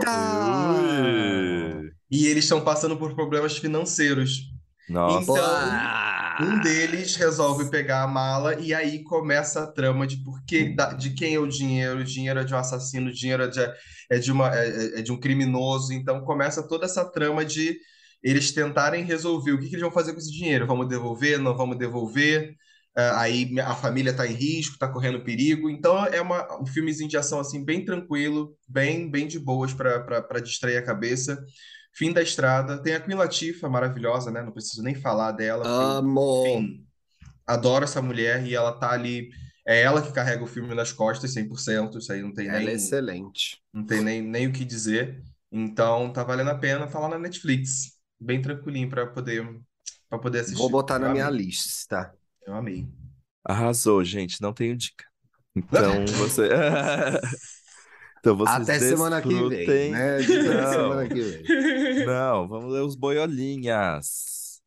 [0.70, 1.90] Ui.
[2.08, 4.52] E eles estão passando por problemas financeiros.
[4.88, 5.32] Nossa.
[5.32, 6.08] Então.
[6.40, 11.10] Um deles resolve pegar a mala e aí começa a trama de por que, de
[11.10, 13.60] quem é o dinheiro, o dinheiro é de um assassino, o dinheiro é de,
[14.08, 15.92] é de, uma, é, é de um criminoso.
[15.92, 17.76] Então começa toda essa trama de
[18.22, 20.66] eles tentarem resolver o que, que eles vão fazer com esse dinheiro.
[20.66, 21.38] Vamos devolver?
[21.38, 22.54] Não vamos devolver?
[22.96, 25.70] Ah, aí a família está em risco, está correndo perigo.
[25.70, 30.40] Então é uma, um filmezinho de ação assim bem tranquilo, bem bem de boas para
[30.40, 31.40] distrair a cabeça.
[31.94, 32.82] Fim da estrada.
[32.82, 34.42] Tem a Queen Latifah, maravilhosa, né?
[34.42, 35.62] Não preciso nem falar dela.
[35.62, 36.44] porque eu Amo.
[36.46, 36.84] enfim,
[37.46, 39.28] adoro essa mulher e ela tá ali.
[39.66, 41.98] É ela que carrega o filme nas costas, 100%.
[41.98, 43.58] Isso aí não tem Ela é nem, excelente.
[43.72, 45.22] não tem nem, nem o que dizer.
[45.52, 47.97] Então tá valendo a pena, tá lá na Netflix.
[48.20, 49.46] Bem tranquilinho pra poder,
[50.08, 50.58] pra poder assistir.
[50.58, 51.46] Vou botar na Eu minha amei.
[51.46, 52.12] lista.
[52.46, 52.88] Eu amei.
[53.44, 54.40] Arrasou, gente.
[54.40, 55.04] Não tenho dica.
[55.54, 56.48] Então você.
[58.18, 60.18] então vocês Até semana que vem, né?
[60.18, 60.72] Não.
[60.72, 61.48] semana que vem.
[62.06, 64.60] Não, vamos ler os boiolinhas.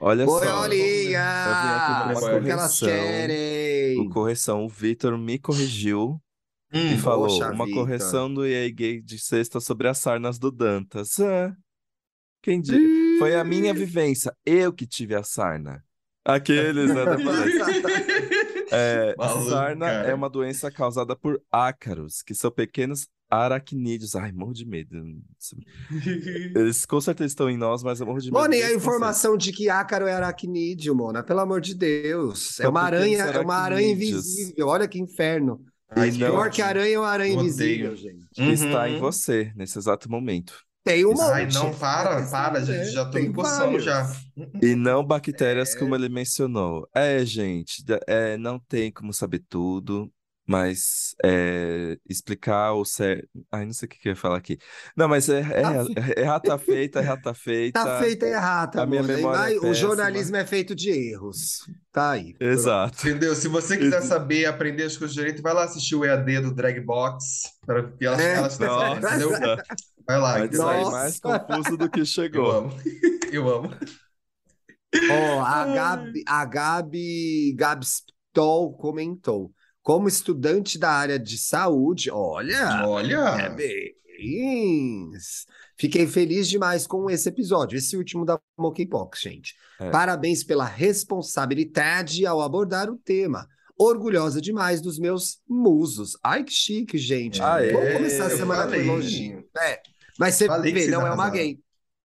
[0.00, 0.38] Olha só.
[0.40, 1.20] Boiolinha!
[1.46, 2.88] Eu vim aqui numa O que elas correção.
[2.88, 4.00] querem?
[4.00, 6.20] O correção, o Vitor me corrigiu
[6.72, 7.70] e Hum, falou poxa uma vida.
[7.70, 11.18] correção do EA Gay de sexta sobre as sarnas do Dantas.
[11.20, 11.54] Ah,
[12.44, 13.18] quem disse?
[13.18, 15.82] Foi a minha vivência, eu que tive a sarna.
[16.24, 17.02] Aqueles, né?
[18.76, 20.08] É, Maluco, sarna cara.
[20.08, 24.16] é uma doença causada por ácaros, que são pequenos aracnídeos.
[24.16, 24.96] Ai, morro de medo.
[26.56, 28.40] Eles com certeza estão em nós, mas eu morro de medo.
[28.40, 31.22] Mona, e a informação de que ácaro é aracnídeo, Mona?
[31.22, 32.58] Pelo amor de Deus.
[32.58, 34.26] É uma aranha, é uma aranha aracnídeos.
[34.26, 34.66] invisível.
[34.68, 35.60] Olha que inferno.
[35.90, 38.26] Ai, Pior que aranha é uma aranha invisível, gente.
[38.34, 38.52] conceito.
[38.64, 39.00] Está em Uhum.
[39.00, 40.58] você, nesse exato momento.
[40.84, 41.22] Tem um monte.
[41.32, 43.84] Ai, não, para, para, É, gente, já tô coçando vários.
[43.84, 44.06] já.
[44.62, 46.88] E não bactérias, como ele mencionou.
[46.94, 50.12] É, gente, é, não tem como saber tudo,
[50.46, 53.26] mas é, explicar o certo.
[53.50, 54.58] Ai, não sei o que que eu ia falar aqui.
[54.94, 55.72] Não, mas é, é, Tá
[56.16, 57.82] é, errar tá feita, errar tá feita.
[57.82, 59.74] Tá feita errata, A minha memória é vai- o péssima.
[59.74, 61.60] jornalismo é feito de erros.
[61.90, 62.34] Tá aí.
[62.38, 63.08] Exato.
[63.08, 63.34] Entendeu?
[63.34, 67.24] Se você quiser saber aprender as coisas direito, vai lá assistir o EAD do Dragbox,
[67.64, 68.34] para que elas, É.
[68.34, 69.62] elas Nossa?
[70.06, 70.90] Vai lá, vai sair Nossa.
[70.90, 72.50] mais confuso do que Eu chegou.
[72.50, 72.70] amo.
[73.32, 73.70] Eu amo.
[75.10, 79.52] Ó, a Gabi, a Gabi, Stoll comentou.
[79.82, 83.94] Como estudante da área de saúde, olha, Olha, bem.
[85.76, 89.54] Fiquei feliz demais com esse episódio, esse último da Monkeypox, gente.
[89.80, 89.90] É.
[89.90, 93.46] Parabéns pela responsabilidade ao abordar o tema.
[93.76, 96.16] Orgulhosa demais dos meus musos.
[96.22, 97.42] Ai, que chique, gente.
[97.42, 99.44] Aê, Vamos começar a eu semana com elogio.
[99.58, 99.82] É,
[100.18, 101.58] mas você Falei que vê, não é uma gay.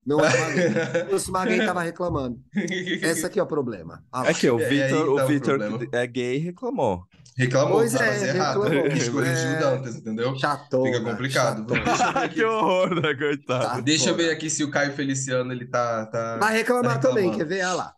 [0.06, 0.70] Não é uma gay.
[1.04, 2.40] Se fosse uma gay, tava reclamando.
[2.56, 4.04] Esse aqui é o problema.
[4.12, 4.28] Ah.
[4.28, 5.60] É que o E aí Vitor, tá o o Vitor
[5.92, 7.04] é gay e reclamou.
[7.38, 8.62] Reclamou, Pois tá, é, mas errado.
[8.64, 8.90] reclamou.
[8.90, 9.58] Quis corrigir É.
[9.58, 10.36] o Dantas, entendeu?
[10.38, 11.58] Chatona, Fica complicado.
[11.70, 11.84] chatona.
[11.84, 12.36] Deixa eu ver aqui.
[12.36, 13.64] que horror, né, coitado?
[13.66, 13.80] Tá.
[13.82, 16.38] Deixa eu ver aqui se o Caio Feliciano ele tá, tá...
[16.38, 17.64] Vai reclamar Tá também, quer ver?
[17.66, 17.94] Olha lá.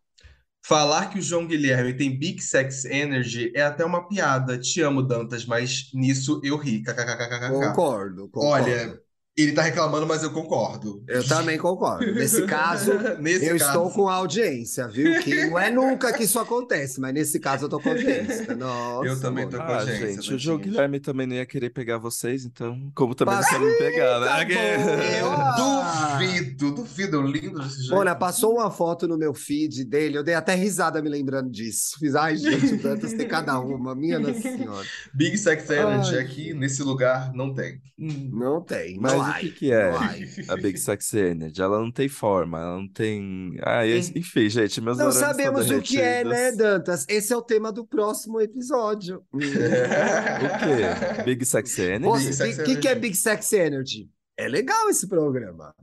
[0.66, 4.58] Falar que o João Guilherme tem Big Sex Energy é até uma piada.
[4.60, 6.82] Te amo, Dantas, mas nisso eu ri.
[6.84, 7.50] KKKKKK.
[7.50, 8.66] Concordo, concordo.
[8.70, 9.00] Olha,
[9.42, 11.04] ele tá reclamando, mas eu concordo.
[11.08, 12.12] Eu também concordo.
[12.14, 15.20] Nesse caso, Nesse eu caso, estou com audiência, viu?
[15.22, 18.54] Que não é nunca que isso acontece, mas nesse caso eu tô com audiência.
[18.58, 20.58] Nossa, Eu também tô com Ah, audiência, gente, o João.
[20.58, 24.20] Guilherme também não ia querer pegar vocês, então, como também não Passa- quer me pegar,
[24.20, 24.28] né?
[24.28, 25.20] Tá.
[25.20, 26.18] Eu Ah.
[26.18, 27.96] duvido, duvido, lindo desse jeito.
[27.96, 31.98] Mona, passou uma foto no meu feed dele, eu dei até risada me lembrando disso.
[32.00, 34.86] Fiz, ai, gente, o Dantas tem cada uma, minha Nossa Senhora.
[35.14, 36.22] Big Sex Energy Ai.
[36.22, 37.80] aqui nesse lugar não tem.
[37.98, 39.92] Não tem, Mas o que que é
[40.50, 41.62] a Big Sex Energy?
[41.62, 43.58] Ela não tem forma, ela não tem...
[43.64, 46.52] Ah, esse- enfim, gente, meus Não sabemos o que é, né.
[46.52, 47.06] Dantas?
[47.08, 49.24] Esse é o tema do próximo episódio.
[49.34, 51.24] O quê?
[51.24, 52.60] Big Sex Energy?
[52.62, 52.96] O que, que é.
[52.96, 54.10] Big Sex Energy?
[54.38, 55.74] É legal esse programa.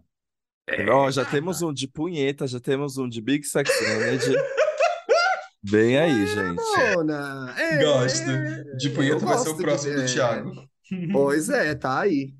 [0.90, 4.34] Ó, já temos um de punheta, já temos um de Big Sex Energy.
[5.68, 6.62] Bem aí, gente.
[6.94, 8.24] Mona, é, Gosto.
[8.76, 10.06] De punheta vai ser o próximo de- do é.
[10.06, 10.52] Thiago.
[11.12, 12.32] Pois é, tá aí.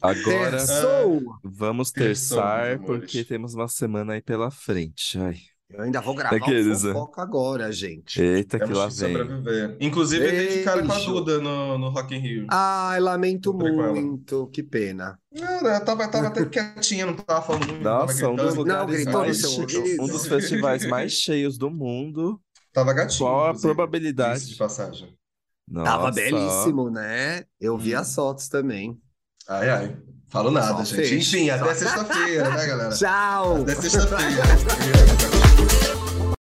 [0.00, 1.40] Agora Terçou.
[1.42, 3.12] vamos Terçou, terçar, amores.
[3.12, 5.18] porque temos uma semana aí pela frente.
[5.18, 5.36] Ai,
[5.68, 6.92] Eu ainda vou gravar Daqueles, o né?
[6.92, 8.20] fofoca agora, gente.
[8.20, 9.24] eita, que Temos lá que vem.
[9.24, 9.76] sobreviver.
[9.80, 11.12] Inclusive, eu dei de cara com a Beijo.
[11.14, 12.46] Duda no, no Rock in Rio.
[12.48, 15.18] Ai, lamento muito, que pena.
[15.32, 17.82] Não, eu tava, tava até quietinha, não tava falando muito.
[17.88, 18.56] não tava Nossa, um dos gritando.
[18.56, 19.50] lugares no mais seu
[19.98, 22.40] um dos festivais mais cheios do mundo.
[22.72, 23.18] Tava gatinho.
[23.18, 24.46] Qual a probabilidade?
[24.46, 25.16] de passagem.
[25.82, 27.44] Tava Nossa, belíssimo, né?
[27.60, 27.98] Eu vi Hum.
[27.98, 29.00] as fotos também.
[29.50, 29.96] Ai, ai.
[30.28, 31.08] Falo nada, Só gente.
[31.08, 31.12] fez.
[31.34, 32.90] Enfim, até sexta-feira, né, galera?
[32.94, 33.62] Tchau!
[33.62, 34.42] Até sexta-feira.